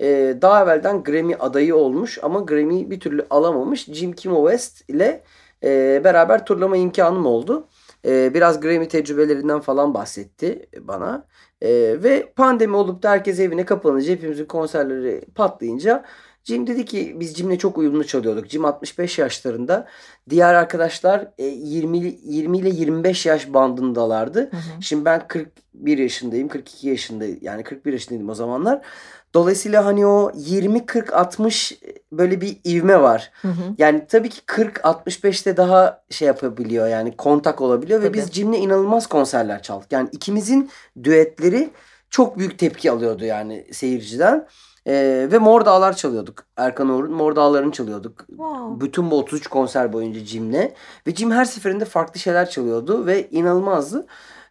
[0.00, 5.22] e, daha evvelden Grammy adayı olmuş ama Grammy bir türlü alamamış Jim Kimo West ile
[5.64, 7.68] e, beraber turlama imkanım oldu.
[8.06, 11.26] E, biraz Grammy tecrübelerinden falan bahsetti bana.
[11.62, 11.68] E,
[12.02, 16.04] ve pandemi olup da herkes evine kapanınca hepimizin konserleri patlayınca
[16.44, 18.46] Jim dedi ki biz Jim'le çok uyumlu çalıyorduk.
[18.46, 19.86] Jim 65 yaşlarında.
[20.30, 24.40] Diğer arkadaşlar e, 20 20 ile 25 yaş bandındalardı.
[24.40, 24.82] Hı hı.
[24.82, 26.48] Şimdi ben 41 yaşındayım.
[26.48, 27.38] 42 yaşındayım.
[27.42, 28.82] Yani 41 yaşındaydım o zamanlar.
[29.34, 31.78] Dolayısıyla hani o 20 40 60
[32.12, 33.30] böyle bir ivme var.
[33.42, 33.74] Hı hı.
[33.78, 38.18] Yani tabii ki 40 65'te daha şey yapabiliyor yani kontak olabiliyor ve Tabii.
[38.18, 39.92] biz Jim'le inanılmaz konserler çaldık.
[39.92, 40.70] Yani ikimizin
[41.02, 41.70] düetleri
[42.10, 44.46] çok büyük tepki alıyordu yani seyirciden.
[44.86, 46.44] Ee, ve Mor Dağlar çalıyorduk.
[46.56, 48.26] Erkan Oğur'un Mor Dağları'nı çalıyorduk.
[48.26, 48.80] Wow.
[48.80, 50.70] Bütün bu 33 konser boyunca Jim'le.
[51.06, 54.06] Ve Jim her seferinde farklı şeyler çalıyordu ve inanılmazdı.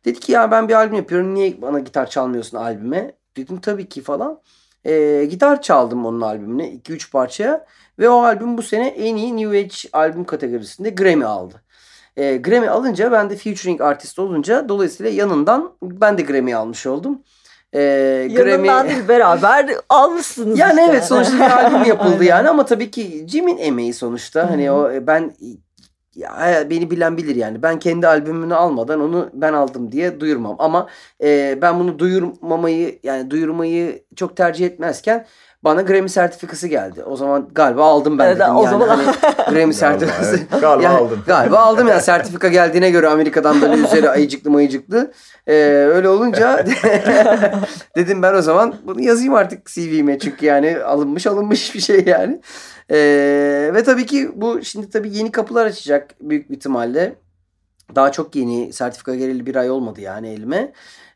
[0.05, 3.11] Dedi ki ya ben bir albüm yapıyorum niye bana gitar çalmıyorsun albüme?
[3.37, 4.41] Dedim tabii ki falan.
[4.85, 7.65] Ee, gitar çaldım onun albümüne 2-3 parçaya.
[7.99, 11.61] Ve o albüm bu sene en iyi New Age albüm kategorisinde Grammy aldı.
[12.17, 17.21] Ee, Grammy alınca ben de featuring artist olunca dolayısıyla yanından ben de Grammy almış oldum.
[17.73, 17.81] Ee,
[18.29, 20.91] Yanından değil beraber almışsınız yani işte.
[20.91, 24.49] evet sonuçta bir albüm yapıldı yani ama tabii ki Jim'in emeği sonuçta.
[24.49, 25.33] Hani o ben
[26.21, 27.61] ya, beni bilen bilir yani.
[27.63, 30.55] Ben kendi albümünü almadan onu ben aldım diye duyurmam.
[30.59, 30.87] Ama
[31.23, 35.25] e, ben bunu duyurmamayı yani duyurmayı çok tercih etmezken
[35.63, 37.03] bana Grammy sertifikası geldi.
[37.03, 38.69] O zaman galiba aldım ben Evet, dedim o yani.
[38.71, 39.03] zaman- Hani
[39.35, 40.35] Grammy Galiba, sertifikası.
[40.37, 40.47] evet.
[40.61, 41.19] Galiba Yani aldın.
[41.27, 45.11] Galiba aldım yani sertifika geldiğine göre Amerika'dan böyle üzeri ayıcıklı mayıcıklı.
[45.47, 45.53] Ee,
[45.93, 46.65] öyle olunca
[47.95, 52.41] dedim ben o zaman bunu yazayım artık CV'me çünkü yani alınmış alınmış bir şey yani.
[52.91, 57.15] Ee, ve tabii ki bu şimdi tabii yeni kapılar açacak büyük bir ihtimalle.
[57.95, 60.71] Daha çok yeni sertifika geleli bir ay olmadı yani elime.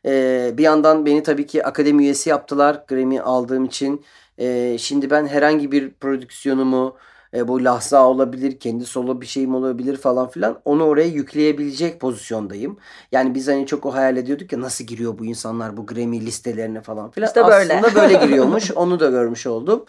[0.06, 4.04] Ee, bir yandan beni tabii ki akademi üyesi yaptılar Grammy aldığım için.
[4.38, 6.96] Ee, şimdi ben herhangi bir prodüksiyonumu
[7.34, 10.60] e, bu lahza olabilir, kendi solo bir şeyim olabilir falan filan.
[10.64, 12.78] Onu oraya yükleyebilecek pozisyondayım.
[13.12, 16.80] Yani biz hani çok o hayal ediyorduk ya nasıl giriyor bu insanlar bu Grammy listelerine
[16.80, 17.26] falan filan.
[17.26, 17.78] İşte böyle.
[17.78, 18.70] Aslında böyle giriyormuş.
[18.70, 19.84] Onu da görmüş oldum.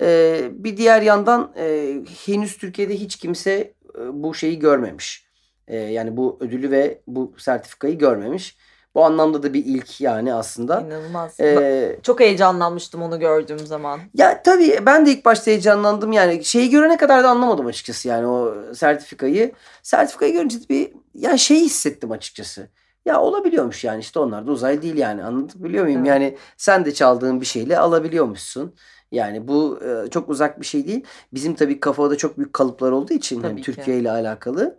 [0.00, 1.94] Ee, bir diğer yandan e,
[2.26, 3.72] henüz Türkiye'de hiç kimse e,
[4.12, 5.26] bu şeyi görmemiş.
[5.68, 8.56] E, yani bu ödülü ve bu sertifikayı görmemiş.
[8.96, 10.80] Bu anlamda da bir ilk yani aslında.
[10.80, 11.40] İnanılmaz.
[11.40, 14.00] Ee, Çok heyecanlanmıştım onu gördüğüm zaman.
[14.14, 18.26] ya tabii ben de ilk başta heyecanlandım yani şeyi görene kadar da anlamadım açıkçası yani
[18.26, 19.52] o sertifikayı.
[19.82, 22.68] Sertifikayı görünce bir yani şeyi hissettim açıkçası.
[23.06, 26.00] Ya olabiliyormuş yani işte onlar da uzay değil yani anlatabiliyor muyum?
[26.00, 26.08] Evet.
[26.08, 28.74] Yani sen de çaldığın bir şeyle alabiliyormuşsun.
[29.12, 31.04] Yani bu e, çok uzak bir şey değil.
[31.32, 33.72] Bizim tabii kafada çok büyük kalıplar olduğu için Tabii hani ki.
[33.72, 34.78] Türkiye ile alakalı.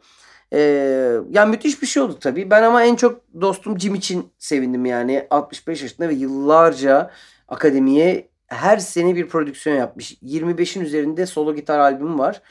[0.54, 0.60] E,
[1.30, 2.50] yani müthiş bir şey oldu tabii.
[2.50, 5.28] Ben ama en çok dostum Jim için sevindim yani.
[5.30, 7.12] 65 yaşında ve yıllarca
[7.48, 10.14] akademiye her sene bir prodüksiyon yapmış.
[10.14, 12.42] 25'in üzerinde solo gitar albümü var.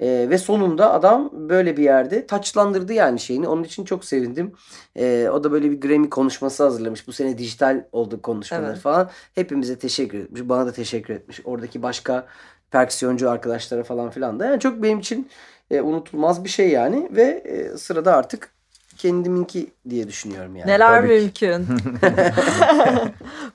[0.00, 3.48] Ee, ve sonunda adam böyle bir yerde taçlandırdı yani şeyini.
[3.48, 4.52] Onun için çok sevindim.
[4.96, 7.08] Ee, o da böyle bir Grammy konuşması hazırlamış.
[7.08, 8.78] Bu sene dijital oldu konuşmalar Evet.
[8.78, 9.10] falan.
[9.34, 10.40] Hepimize teşekkür etmiş.
[10.44, 11.40] Bana da teşekkür etmiş.
[11.44, 12.26] Oradaki başka
[12.70, 14.46] perküsyoncu arkadaşlara falan filan da.
[14.46, 15.28] Yani çok benim için
[15.70, 17.08] e, unutulmaz bir şey yani.
[17.10, 18.56] Ve e, sırada artık
[18.96, 20.70] kendiminki diye düşünüyorum yani.
[20.70, 21.66] neler tabii mümkün.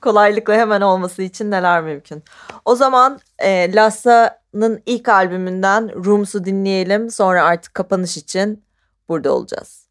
[0.00, 2.22] Kolaylıkla hemen olması için neler mümkün.
[2.64, 7.10] O zaman e, Lassa'nın ilk albümünden Rooms'u dinleyelim.
[7.10, 8.64] Sonra artık kapanış için
[9.08, 9.82] burada olacağız.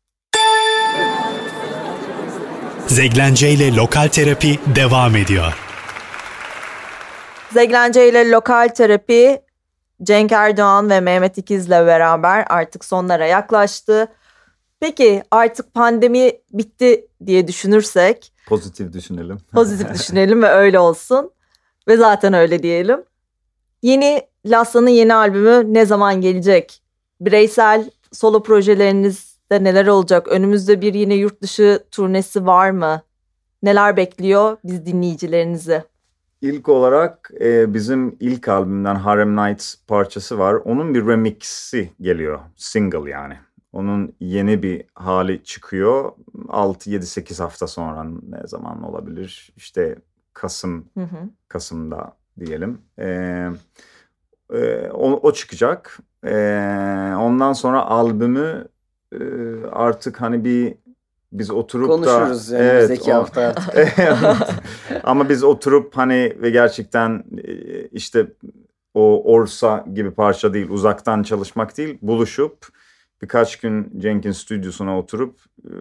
[2.87, 5.53] Zeglence ile Lokal Terapi devam ediyor.
[7.53, 9.41] Zeglence ile Lokal Terapi
[10.03, 14.07] Cenk Erdoğan ve Mehmet İkiz'le beraber artık sonlara yaklaştı.
[14.79, 19.37] Peki artık pandemi bitti diye düşünürsek Pozitif düşünelim.
[19.53, 21.31] pozitif düşünelim ve öyle olsun.
[21.87, 23.03] Ve zaten öyle diyelim.
[23.81, 26.81] Yeni Lassa'nın yeni albümü ne zaman gelecek?
[27.21, 30.27] Bireysel solo projelerinizde neler olacak?
[30.27, 33.01] Önümüzde bir yine yurt dışı turnesi var mı?
[33.63, 35.83] Neler bekliyor biz dinleyicilerinizi?
[36.41, 40.53] İlk olarak e, bizim ilk albümden Harem Nights parçası var.
[40.53, 42.39] Onun bir remixi geliyor.
[42.55, 43.37] Single yani.
[43.73, 46.11] Onun yeni bir hali çıkıyor.
[46.47, 49.53] 6-7-8 hafta sonra ne zaman olabilir?
[49.55, 49.95] İşte
[50.33, 51.29] Kasım Hı hı.
[51.47, 52.81] Kasım'da diyelim.
[52.99, 53.49] Ee,
[54.53, 55.99] e, o, o çıkacak.
[56.23, 58.67] Ee, ondan sonra albümü
[59.13, 59.19] e,
[59.71, 60.75] artık hani bir
[61.31, 63.99] biz oturup da Konuşuruz yani Evet, o- hafta artık.
[63.99, 64.19] Evet.
[65.03, 67.53] Ama biz oturup hani ve gerçekten e,
[67.87, 68.27] işte
[68.93, 72.67] o Orsa gibi parça değil, uzaktan çalışmak değil, buluşup
[73.21, 75.73] birkaç gün Cenk'in stüdyosuna oturup e,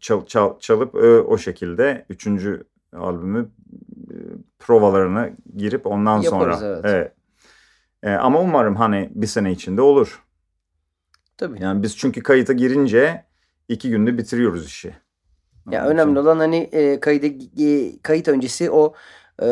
[0.00, 2.64] çal, çal- çalıp e, o şekilde üçüncü
[2.96, 3.48] albümü
[4.58, 7.12] provalarına girip ondan Yaparız, sonra evet.
[8.02, 10.22] E, ama umarım hani bir sene içinde olur.
[11.36, 11.62] Tabii.
[11.62, 13.24] Yani biz çünkü kayıta girince
[13.68, 14.94] iki günde bitiriyoruz işi.
[15.70, 17.26] Ya Onun önemli için- olan hani e, kayıda
[17.62, 18.94] e, kayıt öncesi o
[19.42, 19.46] e,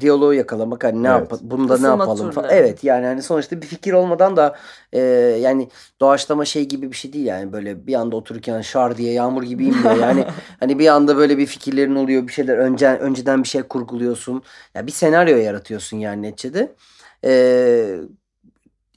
[0.00, 1.30] diyaloğu yakalamak hani ne Evet.
[1.32, 2.50] yap bunda ne yapalım falan.
[2.52, 4.56] Evet yani hani sonuçta bir fikir olmadan da
[4.92, 5.00] e,
[5.40, 5.68] yani
[6.00, 9.64] doğaçlama şey gibi bir şey değil yani böyle bir anda otururken şar diye yağmur gibi
[9.64, 9.96] inmiyor.
[9.96, 10.24] Yani
[10.60, 14.42] hani bir anda böyle bir fikirlerin oluyor bir şeyler önce önceden bir şey kurguluyorsun.
[14.74, 16.74] Ya bir senaryo yaratıyorsun yani neticede.
[17.24, 17.96] E,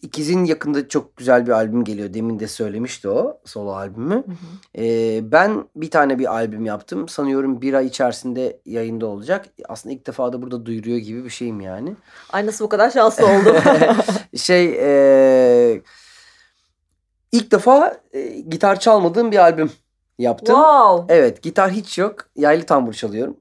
[0.06, 2.14] İkiz'in yakında çok güzel bir albüm geliyor.
[2.14, 4.16] Demin de söylemişti o solo albümü.
[4.16, 4.84] Hı hı.
[4.84, 7.10] Ee, ben bir tane bir albüm yaptım.
[7.10, 9.45] Sanıyorum bir ay içerisinde yayında olacak.
[9.70, 11.95] Aslında ilk defa da burada duyuruyor gibi bir şeyim yani.
[12.30, 13.56] Ay nasıl bu kadar şanslı oldum.
[14.38, 15.82] şey e,
[17.32, 19.72] ilk defa e, gitar çalmadığım bir albüm
[20.20, 20.56] yaptım.
[20.56, 21.16] wow.
[21.16, 22.16] Evet gitar hiç yok.
[22.36, 23.38] Yaylı tambur çalıyorum.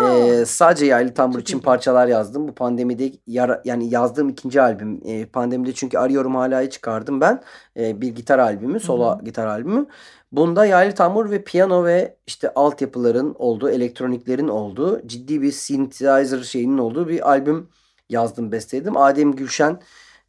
[0.00, 2.48] Ee, sadece yaylı tambur için parçalar yazdım.
[2.48, 5.00] Bu pandemide yara, yani yazdığım ikinci albüm.
[5.04, 7.42] Ee, pandemide çünkü Arıyorum Hala'yı çıkardım ben.
[7.76, 9.86] Ee, bir gitar albümü, solo gitar albümü.
[10.32, 16.78] Bunda yaylı tambur ve piyano ve işte altyapıların olduğu, elektroniklerin olduğu, ciddi bir synthesizer şeyinin
[16.78, 17.68] olduğu bir albüm
[18.08, 18.96] yazdım, besteledim.
[18.96, 19.80] Adem Gülşen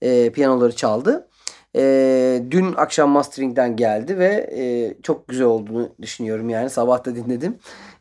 [0.02, 1.28] e, piyanoları çaldı.
[1.76, 6.70] E, dün akşam masteringden geldi ve e, çok güzel olduğunu düşünüyorum yani.
[6.70, 7.58] Sabah da dinledim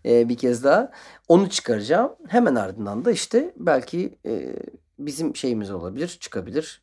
[0.07, 0.91] e, bir kez daha.
[1.29, 2.12] Onu çıkaracağım.
[2.29, 4.57] Hemen ardından da işte belki e,
[4.99, 6.83] bizim şeyimiz olabilir, çıkabilir.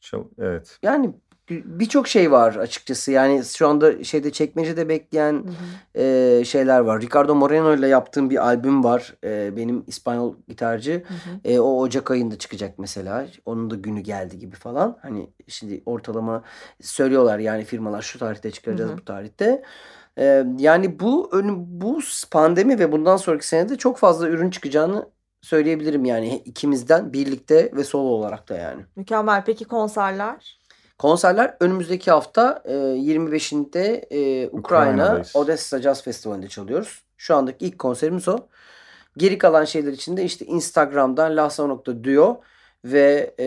[0.00, 0.78] Çal- Evet.
[0.82, 1.14] Yani
[1.48, 3.12] bir- birçok şey var açıkçası.
[3.12, 6.02] Yani şu anda şeyde çekmecede bekleyen Hı hı.
[6.02, 7.00] e, şeyler var.
[7.00, 9.14] Ricardo Moreno ile yaptığım bir albüm var.
[9.24, 10.92] E, benim İspanyol gitarcı.
[11.08, 11.52] Hı hı.
[11.52, 13.26] E, o Ocak ayında çıkacak mesela.
[13.46, 14.98] Onun da günü geldi gibi falan.
[15.02, 16.42] Hani şimdi ortalama
[16.80, 18.98] söylüyorlar yani firmalar şu tarihte çıkaracağız Hı hı.
[18.98, 19.62] bu tarihte.
[20.18, 22.00] E, yani bu bu
[22.30, 25.08] pandemi ve bundan sonraki senede çok fazla ürün çıkacağını
[25.42, 28.82] söyleyebilirim yani ikimizden birlikte ve solo olarak da yani.
[28.96, 29.44] Mükemmel.
[29.44, 30.60] Peki konserler?
[30.98, 35.22] Konserler önümüzdeki hafta e, 25'inde e, Ukrayna.
[35.34, 37.04] Odessa Jazz Festivali'nde çalıyoruz.
[37.16, 38.38] Şu andaki ilk konserimiz o.
[39.16, 42.40] Geri kalan şeyler için de işte Instagram'dan lasa.duo
[42.84, 43.46] ve e,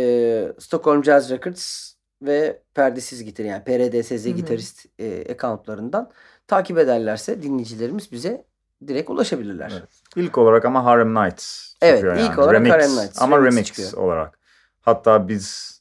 [0.59, 6.11] Stockholm Jazz Records ve Perdesiz Gitar yani PRDSZ gitarist e, accountlarından
[6.49, 8.45] takip ederlerse dinleyicilerimiz bize
[8.87, 9.71] direkt ulaşabilirler.
[9.79, 9.89] Evet.
[10.15, 12.41] İlk olarak ama Harlem Nights Evet, ilk yani.
[12.41, 12.71] olarak remix.
[12.71, 13.93] Harlem Nights, Ama remix remix, çıkıyor.
[13.93, 14.39] olarak.
[14.81, 15.79] Hatta biz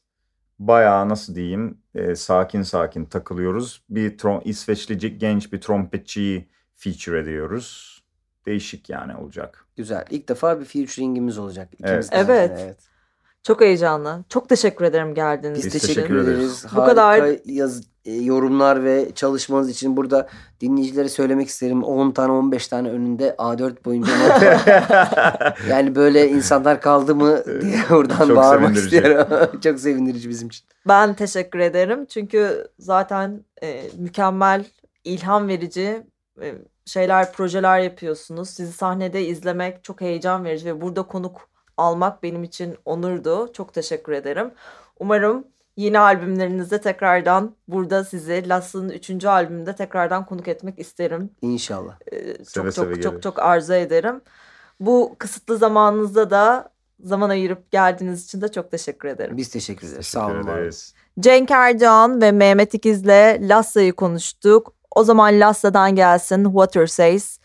[0.58, 3.82] bayağı nasıl diyeyim e, sakin sakin takılıyoruz.
[3.90, 7.98] Bir trom İsveçli genç bir trompetçiyi feature ediyoruz.
[8.46, 9.66] Değişik yani olacak.
[9.76, 10.04] Güzel.
[10.10, 11.68] İlk defa bir featuring'imiz olacak.
[11.72, 12.28] İkimiz Evet.
[12.50, 12.62] de.
[12.64, 12.78] Evet.
[13.42, 14.24] Çok heyecanlı.
[14.28, 15.88] Çok teşekkür ederim geldiğiniz Biz, Biz için.
[15.94, 16.64] teşekkür, ederiz.
[16.64, 20.28] Bu Harika kadar- yaz, e, yorumlar ve çalışmanız için burada
[20.60, 21.82] dinleyicilere söylemek isterim.
[21.84, 24.12] 10 tane 15 tane önünde A4 boyunca
[25.68, 28.96] yani böyle insanlar kaldı mı diye buradan Çok bağırmak sevindirici.
[28.96, 29.60] istiyorum.
[29.62, 30.66] Çok sevindirici bizim için.
[30.88, 32.06] Ben teşekkür ederim.
[32.06, 34.64] Çünkü zaten e, mükemmel,
[35.04, 36.02] ilham verici
[36.42, 36.54] e,
[36.86, 38.50] şeyler, projeler yapıyorsunuz.
[38.50, 43.52] Sizi sahnede izlemek çok heyecan verici ve burada konuk almak benim için onurdu.
[43.52, 44.50] Çok teşekkür ederim.
[45.00, 45.44] Umarım
[45.76, 49.24] yeni albümlerinizde tekrardan burada sizi Lass'ın 3.
[49.24, 51.30] albümünde tekrardan konuk etmek isterim.
[51.42, 51.94] İnşallah.
[52.12, 53.22] Ee, çok Seve çok seve çok gelir.
[53.22, 54.20] çok arzu ederim.
[54.80, 56.68] Bu kısıtlı zamanınızda da
[57.04, 59.36] zaman ayırıp geldiğiniz için de çok teşekkür ederim.
[59.36, 59.96] Biz teşekkür ederiz.
[60.12, 60.42] Teşekkür Sağ olun.
[60.42, 60.94] ederiz.
[61.20, 64.72] Cenk Erdoğan ve Mehmet İkiz'le Lassa'yı konuştuk.
[64.96, 67.38] O zaman Lassa'dan gelsin Water Says.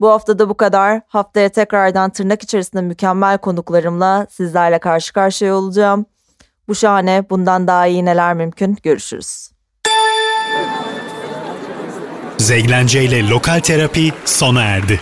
[0.00, 1.00] Bu hafta da bu kadar.
[1.08, 6.06] Haftaya tekrardan tırnak içerisinde mükemmel konuklarımla sizlerle karşı karşıya olacağım.
[6.68, 9.50] Bu şahane bundan daha iyi neler mümkün görüşürüz.
[12.38, 15.00] Zeglence ile Lokal Terapi sona erdi.